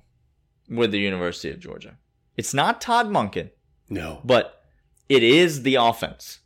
with 0.70 0.92
the 0.92 1.00
University 1.00 1.50
of 1.52 1.60
Georgia. 1.60 1.98
It's 2.36 2.54
not 2.54 2.80
Todd 2.82 3.08
Monken. 3.08 3.50
No. 3.90 4.20
but 4.24 4.62
it 5.08 5.24
is 5.24 5.64
the 5.64 5.76
offense. 5.76 6.40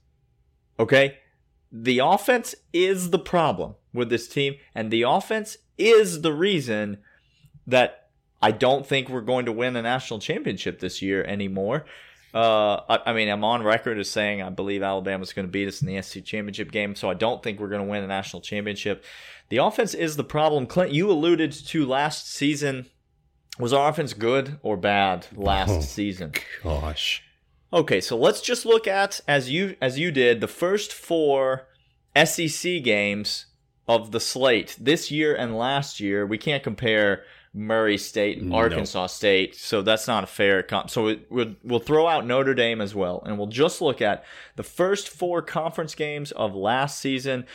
Okay? 0.79 1.17
The 1.71 1.99
offense 1.99 2.53
is 2.71 3.09
the 3.09 3.17
problem 3.19 3.75
with 3.93 4.09
this 4.09 4.27
team, 4.27 4.55
and 4.75 4.91
the 4.91 5.01
offense 5.03 5.57
is 5.89 6.21
the 6.21 6.33
reason 6.33 6.97
that 7.67 8.09
I 8.41 8.51
don't 8.51 8.85
think 8.85 9.09
we're 9.09 9.21
going 9.21 9.45
to 9.45 9.51
win 9.51 9.75
a 9.75 9.81
national 9.81 10.19
championship 10.19 10.79
this 10.79 11.01
year 11.01 11.23
anymore. 11.23 11.85
Uh, 12.33 12.81
I, 12.89 12.99
I 13.07 13.13
mean, 13.13 13.27
I'm 13.29 13.43
on 13.43 13.61
record 13.61 13.99
as 13.99 14.09
saying 14.09 14.41
I 14.41 14.49
believe 14.49 14.81
Alabama's 14.81 15.33
going 15.33 15.45
to 15.47 15.51
beat 15.51 15.67
us 15.67 15.81
in 15.81 15.87
the 15.87 16.01
SEC 16.01 16.23
championship 16.23 16.71
game, 16.71 16.95
so 16.95 17.09
I 17.09 17.13
don't 17.13 17.43
think 17.43 17.59
we're 17.59 17.67
going 17.69 17.83
to 17.83 17.87
win 17.89 18.03
a 18.03 18.07
national 18.07 18.41
championship. 18.41 19.03
The 19.49 19.57
offense 19.57 19.93
is 19.93 20.15
the 20.15 20.23
problem. 20.23 20.65
Clint, 20.65 20.91
you 20.93 21.11
alluded 21.11 21.51
to 21.51 21.85
last 21.85 22.31
season. 22.31 22.85
Was 23.59 23.73
our 23.73 23.89
offense 23.89 24.13
good 24.13 24.59
or 24.63 24.77
bad 24.77 25.27
last 25.35 25.69
Oh. 25.71 25.81
season? 25.81 26.31
Gosh. 26.63 27.21
Okay, 27.73 27.99
so 28.01 28.17
let's 28.17 28.41
just 28.41 28.65
look 28.65 28.87
at 28.87 29.19
as 29.27 29.49
you 29.51 29.75
as 29.81 29.99
you 29.99 30.09
did 30.11 30.39
the 30.41 30.47
first 30.47 30.91
four 30.93 31.67
SEC 32.15 32.81
games 32.83 33.47
of 33.87 34.11
the 34.11 34.19
slate 34.19 34.75
this 34.79 35.11
year 35.11 35.35
and 35.35 35.57
last 35.57 35.99
year. 35.99 36.25
We 36.25 36.37
can't 36.37 36.63
compare 36.63 37.23
Murray 37.53 37.97
State 37.97 38.37
and 38.37 38.49
No. 38.49 38.55
Arkansas 38.57 39.07
State, 39.07 39.55
so 39.55 39.81
that's 39.81 40.07
not 40.07 40.23
a 40.23 40.27
fair 40.27 40.63
comp. 40.63 40.89
So 40.89 41.07
it, 41.07 41.27
we'll 41.29 41.55
we'll 41.63 41.79
throw 41.79 42.07
out 42.07 42.25
Notre 42.25 42.53
Dame 42.53 42.79
as 42.79 42.95
well, 42.95 43.21
and 43.25 43.37
we'll 43.37 43.47
just 43.47 43.81
look 43.81 44.01
at 44.01 44.23
the 44.55 44.63
first 44.63 45.09
four 45.09 45.41
conference 45.41 45.93
games 45.95 46.31
of 46.31 46.55
last 46.55 46.99
season. 46.99 47.45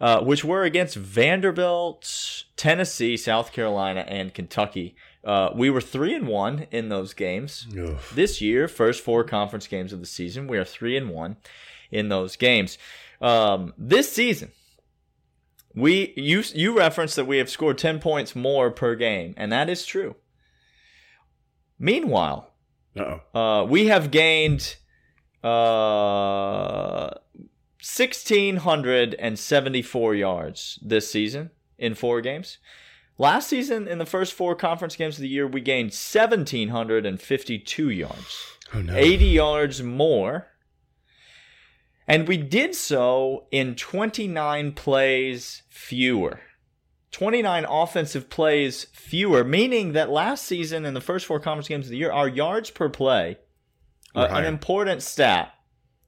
Uh, 0.00 0.20
which 0.20 0.44
were 0.44 0.64
against 0.64 0.96
Vanderbilt, 0.96 2.44
Tennessee, 2.56 3.16
South 3.16 3.52
Carolina, 3.52 4.04
and 4.08 4.34
Kentucky. 4.34 4.96
Uh, 5.22 5.50
we 5.54 5.70
were 5.70 5.80
three 5.80 6.12
and 6.12 6.26
one 6.26 6.66
in 6.72 6.88
those 6.88 7.14
games 7.14 7.68
Ugh. 7.78 7.96
this 8.12 8.40
year, 8.40 8.66
first 8.66 9.04
four 9.04 9.22
conference 9.22 9.68
games 9.68 9.92
of 9.92 10.00
the 10.00 10.06
season, 10.06 10.48
we 10.48 10.58
are 10.58 10.64
three 10.64 10.96
and 10.96 11.10
one 11.10 11.36
in 11.92 12.08
those 12.08 12.34
games. 12.34 12.78
Um, 13.20 13.74
this 13.78 14.10
season, 14.12 14.50
we 15.74 16.12
you 16.16 16.42
you 16.54 16.76
referenced 16.76 17.16
that 17.16 17.26
we 17.26 17.38
have 17.38 17.50
scored 17.50 17.78
ten 17.78 17.98
points 18.00 18.34
more 18.36 18.70
per 18.70 18.94
game, 18.94 19.34
and 19.36 19.50
that 19.52 19.68
is 19.68 19.84
true. 19.86 20.16
Meanwhile, 21.78 22.52
uh, 23.34 23.66
we 23.68 23.86
have 23.86 24.10
gained 24.10 24.76
uh, 25.42 27.10
1,674 27.82 30.14
yards 30.14 30.78
this 30.82 31.10
season 31.10 31.50
in 31.78 31.94
four 31.94 32.20
games. 32.20 32.58
Last 33.18 33.48
season, 33.48 33.86
in 33.88 33.98
the 33.98 34.06
first 34.06 34.32
four 34.32 34.54
conference 34.54 34.96
games 34.96 35.16
of 35.16 35.22
the 35.22 35.28
year, 35.28 35.46
we 35.46 35.60
gained 35.60 35.90
1,752 35.90 37.90
yards, 37.90 38.46
Oh, 38.74 38.80
no. 38.80 38.96
80 38.96 39.24
yards 39.26 39.82
more. 39.82 40.48
And 42.06 42.26
we 42.26 42.36
did 42.36 42.74
so 42.74 43.46
in 43.50 43.74
29 43.74 44.72
plays 44.72 45.62
fewer. 45.68 46.40
29 47.12 47.66
offensive 47.68 48.30
plays 48.30 48.86
fewer, 48.92 49.44
meaning 49.44 49.92
that 49.92 50.10
last 50.10 50.44
season 50.44 50.86
in 50.86 50.94
the 50.94 51.00
first 51.00 51.26
four 51.26 51.38
conference 51.38 51.68
games 51.68 51.86
of 51.86 51.90
the 51.90 51.98
year, 51.98 52.10
our 52.10 52.28
yards 52.28 52.70
per 52.70 52.88
play, 52.88 53.38
uh, 54.14 54.28
an 54.30 54.44
important 54.44 55.02
stat 55.02 55.54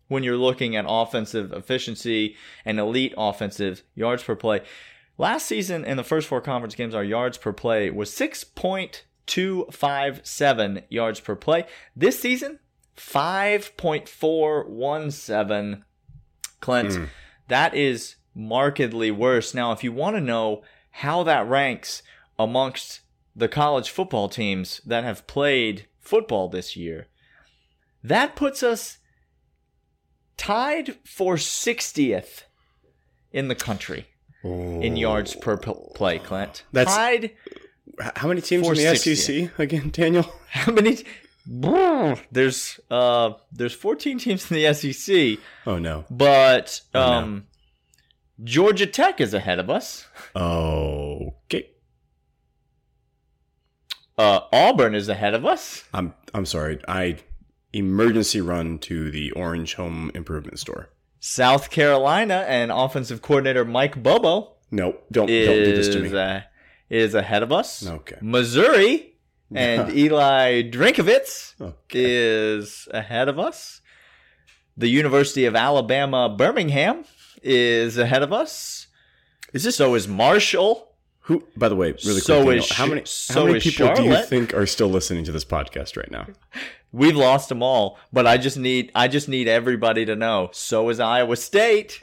when 0.08 0.22
you're 0.22 0.36
looking 0.36 0.76
at 0.76 0.84
offensive 0.88 1.52
efficiency 1.52 2.36
and 2.64 2.80
elite 2.80 3.12
offensive 3.16 3.82
yards 3.94 4.22
per 4.22 4.34
play. 4.34 4.60
Last 5.16 5.46
season 5.46 5.84
in 5.84 5.96
the 5.96 6.04
first 6.04 6.26
four 6.26 6.40
conference 6.40 6.74
games, 6.74 6.94
our 6.94 7.04
yards 7.04 7.38
per 7.38 7.52
play 7.52 7.88
was 7.90 8.10
6.257 8.10 10.82
yards 10.88 11.20
per 11.20 11.36
play. 11.36 11.64
This 11.94 12.18
season, 12.18 12.58
5.417. 12.96 15.82
Clint, 16.60 16.90
Mm. 16.90 17.08
that 17.48 17.74
is 17.74 18.16
markedly 18.34 19.10
worse. 19.10 19.54
Now, 19.54 19.72
if 19.72 19.84
you 19.84 19.92
want 19.92 20.16
to 20.16 20.20
know 20.20 20.62
how 20.90 21.22
that 21.24 21.46
ranks 21.46 22.02
amongst 22.38 23.00
the 23.36 23.48
college 23.48 23.90
football 23.90 24.28
teams 24.28 24.80
that 24.86 25.04
have 25.04 25.26
played 25.26 25.86
football 26.00 26.48
this 26.48 26.76
year, 26.76 27.08
that 28.02 28.36
puts 28.36 28.62
us 28.62 28.98
tied 30.36 30.96
for 31.04 31.36
60th 31.36 32.44
in 33.32 33.48
the 33.48 33.54
country 33.54 34.06
in 34.42 34.96
yards 34.96 35.34
per 35.36 35.56
play, 35.56 36.18
Clint. 36.18 36.64
That's- 36.72 36.94
tied. 36.94 37.30
How 38.16 38.28
many 38.28 38.40
teams 38.40 38.66
in 38.66 38.74
the 38.74 38.82
460. 38.82 39.46
SEC 39.46 39.58
again, 39.58 39.90
Daniel? 39.90 40.24
How 40.50 40.72
many? 40.72 41.04
There's 41.46 42.80
uh 42.90 43.32
there's 43.52 43.74
14 43.74 44.18
teams 44.18 44.50
in 44.50 44.56
the 44.56 44.72
SEC, 44.74 45.38
Oh 45.66 45.78
no. 45.78 46.04
but 46.10 46.80
Oh, 46.94 46.98
no. 47.00 47.12
um 47.18 47.46
Georgia 48.42 48.86
Tech 48.86 49.20
is 49.20 49.34
ahead 49.34 49.58
of 49.58 49.68
us. 49.70 50.06
Okay. 50.34 51.68
Uh 54.16 54.40
Auburn 54.52 54.94
is 54.94 55.08
ahead 55.08 55.34
of 55.34 55.44
us. 55.44 55.84
I'm 55.92 56.14
I'm 56.32 56.46
sorry. 56.46 56.80
I 56.88 57.18
emergency 57.72 58.40
run 58.40 58.78
to 58.78 59.10
the 59.10 59.30
Orange 59.32 59.74
Home 59.74 60.10
Improvement 60.14 60.58
Store. 60.58 60.90
South 61.20 61.70
Carolina 61.70 62.44
and 62.48 62.70
offensive 62.70 63.22
coordinator 63.22 63.64
Mike 63.64 64.02
Bobo 64.02 64.52
No, 64.70 64.92
Don't 65.10 65.26
don't 65.26 65.28
do 65.28 65.74
this 65.74 65.88
to 65.88 66.00
me. 66.00 66.16
uh, 66.16 66.40
is 66.90 67.14
ahead 67.14 67.42
of 67.42 67.50
us. 67.52 67.86
Okay. 67.86 68.16
Missouri 68.20 69.13
and 69.54 69.92
Eli 69.96 70.62
Drinkwitz 70.62 71.54
Okay. 71.60 71.76
is 72.04 72.88
ahead 72.90 73.28
of 73.28 73.38
us. 73.38 73.80
The 74.76 74.88
University 74.88 75.44
of 75.46 75.54
Alabama 75.54 76.28
Birmingham 76.28 77.04
is 77.42 77.96
ahead 77.98 78.22
of 78.22 78.32
us. 78.32 78.88
Is 79.52 79.62
this 79.64 79.76
So 79.76 79.94
is 79.94 80.08
Marshall, 80.08 80.88
Who, 81.20 81.44
by 81.56 81.68
the 81.68 81.76
way, 81.76 81.92
really 82.04 82.20
So 82.20 82.42
quick, 82.42 82.58
is 82.58 82.72
how 82.72 82.86
many 82.86 83.02
so 83.04 83.40
how 83.40 83.46
many 83.46 83.60
people 83.60 83.94
do 83.94 84.02
you 84.02 84.16
think 84.24 84.52
are 84.52 84.66
still 84.66 84.88
listening 84.88 85.24
to 85.24 85.32
this 85.32 85.44
podcast 85.44 85.96
right 85.96 86.10
now? 86.10 86.26
We've 86.92 87.16
lost 87.16 87.48
them 87.48 87.62
all, 87.62 87.98
but 88.12 88.26
I 88.26 88.36
just 88.36 88.56
need 88.56 88.90
I 88.94 89.08
just 89.08 89.28
need 89.28 89.46
everybody 89.48 90.04
to 90.06 90.14
know. 90.16 90.50
So 90.52 90.88
is 90.90 90.98
Iowa 91.00 91.36
State. 91.36 92.02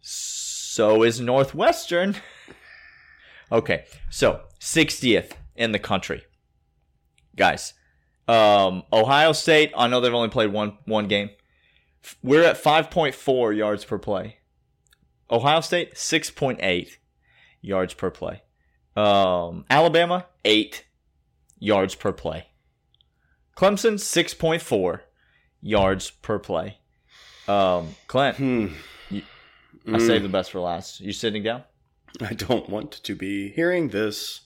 So 0.00 1.02
is 1.02 1.20
Northwestern. 1.20 2.16
Okay, 3.52 3.84
so 4.10 4.40
60th 4.60 5.30
in 5.56 5.72
the 5.72 5.78
country. 5.78 6.24
Guys, 7.36 7.74
um, 8.28 8.82
Ohio 8.92 9.32
State, 9.32 9.72
I 9.76 9.88
know 9.88 10.00
they've 10.00 10.12
only 10.14 10.28
played 10.30 10.52
one 10.52 10.78
one 10.86 11.06
game. 11.08 11.30
We're 12.22 12.44
at 12.44 12.62
5.4 12.62 13.56
yards 13.56 13.84
per 13.84 13.98
play. 13.98 14.36
Ohio 15.30 15.60
State 15.60 15.94
6.8 15.94 16.88
yards 17.60 17.94
per 17.94 18.10
play. 18.10 18.42
Um, 18.94 19.64
Alabama 19.68 20.26
8 20.44 20.84
yards 21.58 21.94
per 21.96 22.12
play. 22.12 22.46
Clemson 23.56 23.94
6.4 23.94 25.00
yards 25.60 26.10
per 26.10 26.38
play. 26.38 26.78
Um, 27.48 27.96
Clint, 28.06 28.36
Hmm. 28.36 28.68
I 29.92 29.98
saved 29.98 30.24
the 30.24 30.28
best 30.28 30.50
for 30.50 30.60
last. 30.60 31.00
You 31.00 31.12
sitting 31.12 31.42
down? 31.42 31.62
I 32.20 32.34
don't 32.34 32.68
want 32.68 32.92
to 32.92 33.14
be 33.14 33.50
hearing 33.50 33.88
this. 33.90 34.40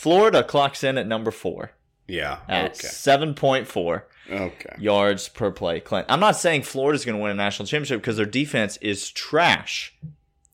Florida 0.00 0.42
clocks 0.42 0.82
in 0.82 0.96
at 0.96 1.06
number 1.06 1.30
four 1.30 1.72
Yeah. 2.06 2.38
at 2.48 2.70
Okay. 2.76 2.88
7.4 2.88 4.04
Okay. 4.30 4.76
yards 4.78 5.28
per 5.28 5.50
play. 5.50 5.78
Clint, 5.80 6.06
I'm 6.08 6.20
not 6.20 6.36
saying 6.36 6.62
Florida's 6.62 7.04
going 7.04 7.18
to 7.18 7.22
win 7.22 7.32
a 7.32 7.34
national 7.34 7.66
championship 7.66 8.00
because 8.00 8.16
their 8.16 8.24
defense 8.24 8.78
is 8.78 9.10
trash. 9.10 9.94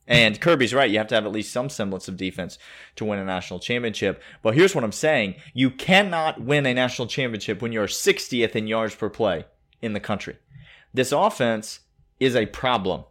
And 0.05 0.41
Kirby's 0.41 0.73
right. 0.73 0.91
You 0.91 0.97
have 0.97 1.07
to 1.07 1.15
have 1.15 1.25
at 1.25 1.31
least 1.31 1.53
some 1.53 1.69
semblance 1.69 2.09
of 2.09 2.17
defense 2.17 2.57
to 2.97 3.05
win 3.05 3.19
a 3.19 3.23
national 3.25 3.59
championship. 3.61 4.21
But 4.41 4.53
here's 4.53 4.75
what 4.75 4.83
I'm 4.83 4.91
saying. 4.91 5.35
You 5.53 5.69
cannot 5.71 6.41
win 6.41 6.65
a 6.65 6.73
national 6.73 7.07
championship 7.07 7.61
when 7.61 7.71
you're 7.71 7.87
60th 7.87 8.53
in 8.53 8.67
yards 8.67 8.95
per 8.95 9.09
play 9.09 9.45
in 9.81 9.93
the 9.93 10.01
country. 10.01 10.35
This 10.93 11.13
offense 11.13 11.79
is 12.19 12.35
a 12.35 12.47
problem. 12.47 13.05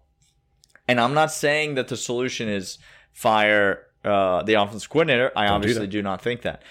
And 0.87 1.01
I'm 1.01 1.14
not 1.14 1.33
saying 1.33 1.77
that 1.77 1.88
the 1.88 1.96
solution 1.96 2.49
is 2.51 2.77
fire 3.12 3.86
uh, 4.07 4.42
the 4.42 4.55
offensive 4.55 4.88
coordinator. 4.88 5.33
I 5.37 5.47
do 5.47 5.53
obviously 5.53 5.83
that. 5.83 5.90
do 5.90 6.03
not 6.03 6.23
think 6.23 6.42
that. 6.42 6.62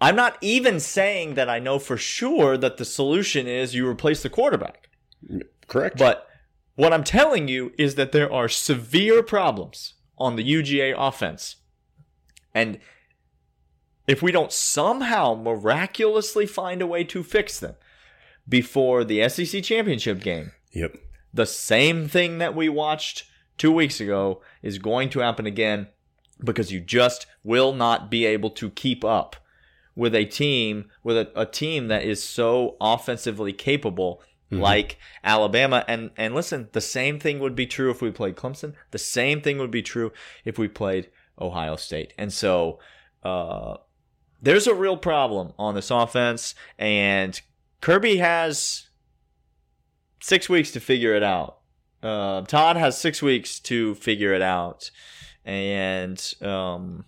I'm 0.00 0.16
not 0.16 0.36
even 0.42 0.80
saying 0.80 1.34
that 1.34 1.48
I 1.48 1.58
know 1.58 1.78
for 1.78 1.96
sure 1.96 2.58
that 2.58 2.76
the 2.76 2.84
solution 2.84 3.46
is 3.46 3.74
you 3.74 3.88
replace 3.88 4.22
the 4.22 4.28
quarterback. 4.28 4.90
Correct. 5.66 5.96
But 5.98 6.28
what 6.74 6.92
I'm 6.92 7.04
telling 7.04 7.48
you 7.48 7.72
is 7.78 7.94
that 7.94 8.12
there 8.12 8.30
are 8.30 8.48
severe 8.48 9.22
problems 9.22 9.94
on 10.18 10.36
the 10.36 10.44
UGA 10.44 10.94
offense. 10.96 11.56
And 12.54 12.80
if 14.06 14.22
we 14.22 14.30
don't 14.30 14.52
somehow 14.52 15.34
miraculously 15.34 16.46
find 16.46 16.82
a 16.82 16.86
way 16.86 17.04
to 17.04 17.22
fix 17.22 17.58
them 17.58 17.76
before 18.48 19.04
the 19.04 19.26
SEC 19.28 19.62
championship 19.62 20.20
game, 20.20 20.52
yep. 20.72 20.94
the 21.32 21.46
same 21.46 22.08
thing 22.08 22.38
that 22.38 22.54
we 22.54 22.68
watched 22.68 23.24
two 23.58 23.72
weeks 23.72 24.00
ago 24.00 24.40
is 24.62 24.78
going 24.78 25.10
to 25.10 25.20
happen 25.20 25.46
again 25.46 25.88
because 26.42 26.72
you 26.72 26.80
just 26.80 27.26
will 27.42 27.72
not 27.72 28.10
be 28.10 28.26
able 28.26 28.50
to 28.50 28.70
keep 28.70 29.04
up 29.04 29.36
with 29.94 30.14
a 30.14 30.24
team 30.24 30.90
with 31.02 31.16
a, 31.16 31.30
a 31.40 31.46
team 31.46 31.88
that 31.88 32.02
is 32.02 32.22
so 32.22 32.76
offensively 32.80 33.52
capable 33.52 34.22
like 34.50 34.98
Alabama. 35.22 35.84
And 35.88 36.10
and 36.16 36.34
listen 36.34 36.68
the 36.72 36.80
same 36.80 37.18
thing 37.18 37.38
would 37.40 37.54
be 37.54 37.66
true 37.66 37.90
if 37.90 38.00
we 38.00 38.10
played 38.10 38.36
Clemson. 38.36 38.74
The 38.90 38.98
same 38.98 39.40
thing 39.40 39.58
would 39.58 39.70
be 39.70 39.82
true 39.82 40.12
if 40.44 40.58
we 40.58 40.68
played 40.68 41.10
Ohio 41.40 41.76
State. 41.76 42.14
And 42.18 42.32
so 42.32 42.78
uh 43.22 43.76
there's 44.42 44.66
a 44.66 44.74
real 44.74 44.96
problem 44.96 45.52
on 45.58 45.74
this 45.74 45.90
offense 45.90 46.54
and 46.78 47.40
Kirby 47.80 48.18
has 48.18 48.88
six 50.20 50.48
weeks 50.48 50.70
to 50.72 50.80
figure 50.80 51.14
it 51.14 51.22
out. 51.22 51.58
Uh, 52.04 52.42
Todd 52.42 52.76
has 52.76 52.98
six 52.98 53.22
weeks 53.22 53.58
to 53.60 53.94
figure 53.94 54.34
it 54.34 54.42
out, 54.42 54.90
and 55.44 56.34
um, 56.42 57.04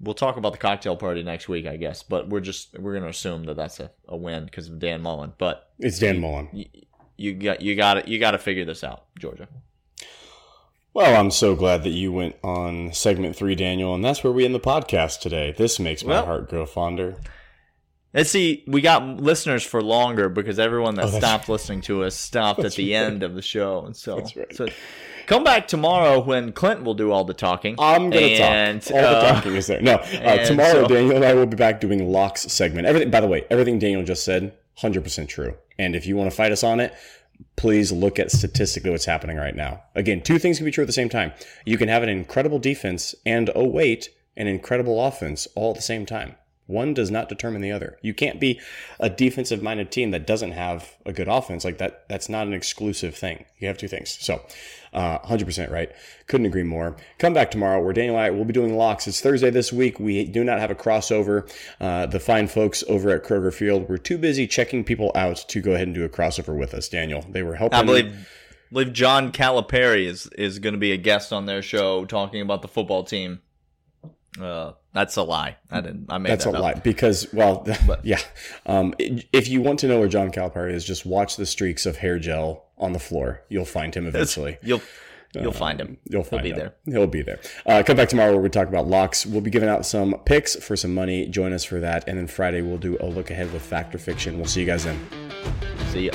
we'll 0.00 0.14
talk 0.14 0.36
about 0.36 0.52
the 0.52 0.58
cocktail 0.58 0.96
party 0.96 1.22
next 1.22 1.48
week, 1.48 1.66
I 1.66 1.76
guess. 1.76 2.02
But 2.04 2.28
we're 2.28 2.40
just 2.40 2.78
we're 2.78 2.94
gonna 2.94 3.08
assume 3.08 3.44
that 3.44 3.56
that's 3.56 3.80
a, 3.80 3.90
a 4.08 4.16
win 4.16 4.44
because 4.44 4.68
of 4.68 4.78
Dan 4.78 5.02
Mullen. 5.02 5.32
But 5.38 5.70
It's 5.80 5.98
Dan 5.98 6.20
Mullen. 6.20 6.48
you, 6.52 6.66
you 7.16 7.34
got 7.34 7.60
you 7.60 7.74
got 7.74 7.94
to 7.94 8.08
you 8.10 8.18
got 8.20 8.30
to 8.30 8.38
figure 8.38 8.64
this 8.64 8.84
out, 8.84 9.06
Georgia. 9.18 9.48
Well, 10.94 11.18
I'm 11.18 11.30
so 11.30 11.56
glad 11.56 11.84
that 11.84 11.90
you 11.90 12.12
went 12.12 12.36
on 12.44 12.92
segment 12.92 13.34
three, 13.34 13.54
Daniel, 13.54 13.94
and 13.94 14.04
that's 14.04 14.22
where 14.22 14.32
we 14.32 14.44
end 14.44 14.54
the 14.54 14.60
podcast 14.60 15.20
today. 15.20 15.52
This 15.56 15.80
makes 15.80 16.04
my 16.04 16.12
Well- 16.12 16.26
heart 16.26 16.48
grow 16.50 16.66
fonder. 16.66 17.16
And 18.14 18.26
see, 18.26 18.62
we 18.66 18.80
got 18.82 19.02
listeners 19.06 19.62
for 19.62 19.82
longer 19.82 20.28
because 20.28 20.58
everyone 20.58 20.96
that 20.96 21.04
Oh, 21.04 21.08
that's 21.08 21.24
stopped 21.24 21.48
listening 21.48 21.80
to 21.82 22.04
us 22.04 22.14
stopped 22.14 22.60
at 22.60 22.72
the 22.74 22.92
right. 22.94 23.00
end 23.06 23.22
of 23.22 23.34
the 23.34 23.40
show, 23.42 23.84
and 23.86 23.96
so 23.96 24.16
That's 24.16 24.36
right. 24.36 24.54
so 24.54 24.68
come 25.26 25.44
back 25.44 25.66
tomorrow 25.66 26.20
when 26.20 26.52
Clint 26.52 26.82
will 26.84 26.92
do 26.94 27.10
all 27.10 27.24
the 27.24 27.32
talking. 27.32 27.74
I'm 27.78 28.10
gonna 28.10 28.26
And, 28.26 28.82
talk. 28.82 28.94
All 28.96 29.00
the 29.02 29.08
uh, 29.16 29.32
talking 29.34 29.54
is 29.56 29.66
there. 29.66 29.80
No, 29.80 29.94
uh, 29.94 30.44
tomorrow 30.44 30.82
so- 30.82 30.88
Daniel 30.88 31.16
and 31.16 31.24
I 31.24 31.32
will 31.32 31.46
be 31.46 31.56
back 31.56 31.80
doing 31.80 32.10
locks 32.12 32.42
segment. 32.52 32.86
Everything. 32.86 33.10
By 33.10 33.20
the 33.20 33.28
way, 33.28 33.44
everything 33.50 33.78
Daniel 33.78 34.02
just 34.04 34.24
said, 34.24 34.52
hundred 34.76 35.04
percent 35.04 35.30
true. 35.30 35.54
And 35.78 35.96
if 35.96 36.06
you 36.06 36.14
want 36.16 36.30
to 36.30 36.36
fight 36.36 36.52
us 36.52 36.62
on 36.62 36.80
it, 36.80 36.92
please 37.56 37.90
look 37.92 38.18
at 38.18 38.30
statistically 38.30 38.90
what's 38.90 39.06
happening 39.06 39.38
right 39.38 39.56
now. 39.56 39.82
Again, 39.94 40.20
two 40.20 40.38
things 40.38 40.58
can 40.58 40.66
be 40.66 40.70
true 40.70 40.84
at 40.84 40.86
the 40.86 40.92
same 40.92 41.08
time. 41.08 41.32
You 41.64 41.78
can 41.78 41.88
have 41.88 42.02
an 42.02 42.10
incredible 42.10 42.58
defense 42.58 43.14
and 43.24 43.50
oh 43.54 43.64
wait, 43.66 44.10
an 44.36 44.48
incredible 44.48 45.02
offense 45.02 45.48
all 45.54 45.70
at 45.70 45.76
the 45.76 45.82
same 45.82 46.04
time. 46.04 46.34
One 46.66 46.94
does 46.94 47.10
not 47.10 47.28
determine 47.28 47.60
the 47.60 47.72
other. 47.72 47.98
You 48.02 48.14
can't 48.14 48.38
be 48.38 48.60
a 49.00 49.10
defensive 49.10 49.62
minded 49.62 49.90
team 49.90 50.12
that 50.12 50.26
doesn't 50.26 50.52
have 50.52 50.96
a 51.04 51.12
good 51.12 51.28
offense. 51.28 51.64
Like 51.64 51.78
that, 51.78 52.08
that's 52.08 52.28
not 52.28 52.46
an 52.46 52.52
exclusive 52.52 53.14
thing. 53.14 53.44
You 53.58 53.68
have 53.68 53.78
two 53.78 53.88
things. 53.88 54.16
So, 54.20 54.40
uh, 54.92 55.18
100% 55.20 55.70
right. 55.70 55.90
Couldn't 56.28 56.46
agree 56.46 56.62
more. 56.62 56.96
Come 57.18 57.34
back 57.34 57.50
tomorrow 57.50 57.82
where 57.82 57.92
Daniel 57.92 58.16
and 58.16 58.24
I 58.24 58.30
will 58.30 58.44
be 58.44 58.52
doing 58.52 58.76
locks. 58.76 59.08
It's 59.08 59.20
Thursday 59.20 59.50
this 59.50 59.72
week. 59.72 59.98
We 59.98 60.24
do 60.24 60.44
not 60.44 60.60
have 60.60 60.70
a 60.70 60.74
crossover. 60.74 61.50
Uh, 61.80 62.06
the 62.06 62.20
fine 62.20 62.46
folks 62.46 62.84
over 62.88 63.10
at 63.10 63.24
Kroger 63.24 63.52
Field 63.52 63.88
were 63.88 63.98
too 63.98 64.18
busy 64.18 64.46
checking 64.46 64.84
people 64.84 65.10
out 65.14 65.44
to 65.48 65.60
go 65.60 65.72
ahead 65.72 65.88
and 65.88 65.94
do 65.94 66.04
a 66.04 66.08
crossover 66.08 66.56
with 66.56 66.74
us, 66.74 66.88
Daniel. 66.88 67.24
They 67.28 67.42
were 67.42 67.56
helping. 67.56 67.78
I 67.78 67.82
believe 67.82 68.28
believe 68.72 68.92
John 68.92 69.32
Calipari 69.32 70.06
is 70.06 70.26
is 70.38 70.58
going 70.58 70.74
to 70.74 70.80
be 70.80 70.92
a 70.92 70.96
guest 70.96 71.32
on 71.32 71.46
their 71.46 71.62
show 71.62 72.04
talking 72.04 72.40
about 72.40 72.62
the 72.62 72.68
football 72.68 73.04
team. 73.04 73.40
Uh, 74.40 74.72
that's 74.94 75.16
a 75.16 75.22
lie. 75.22 75.56
I 75.70 75.80
didn't. 75.80 76.06
I 76.08 76.18
made 76.18 76.30
That's 76.30 76.44
that 76.44 76.54
a 76.54 76.56
up. 76.56 76.62
lie 76.62 76.74
because, 76.74 77.30
well, 77.32 77.66
yeah. 78.02 78.20
Um, 78.66 78.94
if 78.98 79.48
you 79.48 79.60
want 79.60 79.78
to 79.80 79.88
know 79.88 79.98
where 79.98 80.08
John 80.08 80.30
Calipari 80.32 80.72
is, 80.72 80.84
just 80.84 81.04
watch 81.04 81.36
the 81.36 81.46
streaks 81.46 81.84
of 81.86 81.96
hair 81.98 82.18
gel 82.18 82.64
on 82.78 82.92
the 82.92 82.98
floor. 82.98 83.42
You'll 83.48 83.64
find 83.66 83.94
him 83.94 84.06
eventually. 84.06 84.58
You'll 84.62 84.80
you'll 85.34 85.52
find 85.52 85.80
him. 85.80 85.98
You'll 86.08 86.24
find 86.24 86.44
He'll 86.46 86.54
be 86.54 86.60
him. 86.60 86.72
there. 86.86 86.94
He'll 86.94 87.06
be 87.06 87.22
there. 87.22 87.40
Uh, 87.66 87.82
come 87.86 87.96
back 87.96 88.08
tomorrow 88.08 88.32
where 88.32 88.40
we 88.40 88.48
talk 88.48 88.68
about 88.68 88.86
locks. 88.86 89.26
We'll 89.26 89.40
be 89.42 89.50
giving 89.50 89.68
out 89.68 89.84
some 89.84 90.14
picks 90.24 90.56
for 90.56 90.76
some 90.76 90.94
money. 90.94 91.26
Join 91.26 91.52
us 91.52 91.64
for 91.64 91.80
that. 91.80 92.08
And 92.08 92.16
then 92.18 92.26
Friday 92.26 92.62
we'll 92.62 92.78
do 92.78 92.96
a 93.00 93.06
look 93.06 93.30
ahead 93.30 93.52
with 93.52 93.62
Factor 93.62 93.98
Fiction. 93.98 94.36
We'll 94.38 94.46
see 94.46 94.60
you 94.60 94.66
guys 94.66 94.84
then. 94.84 94.98
See 95.90 96.06
ya. 96.06 96.12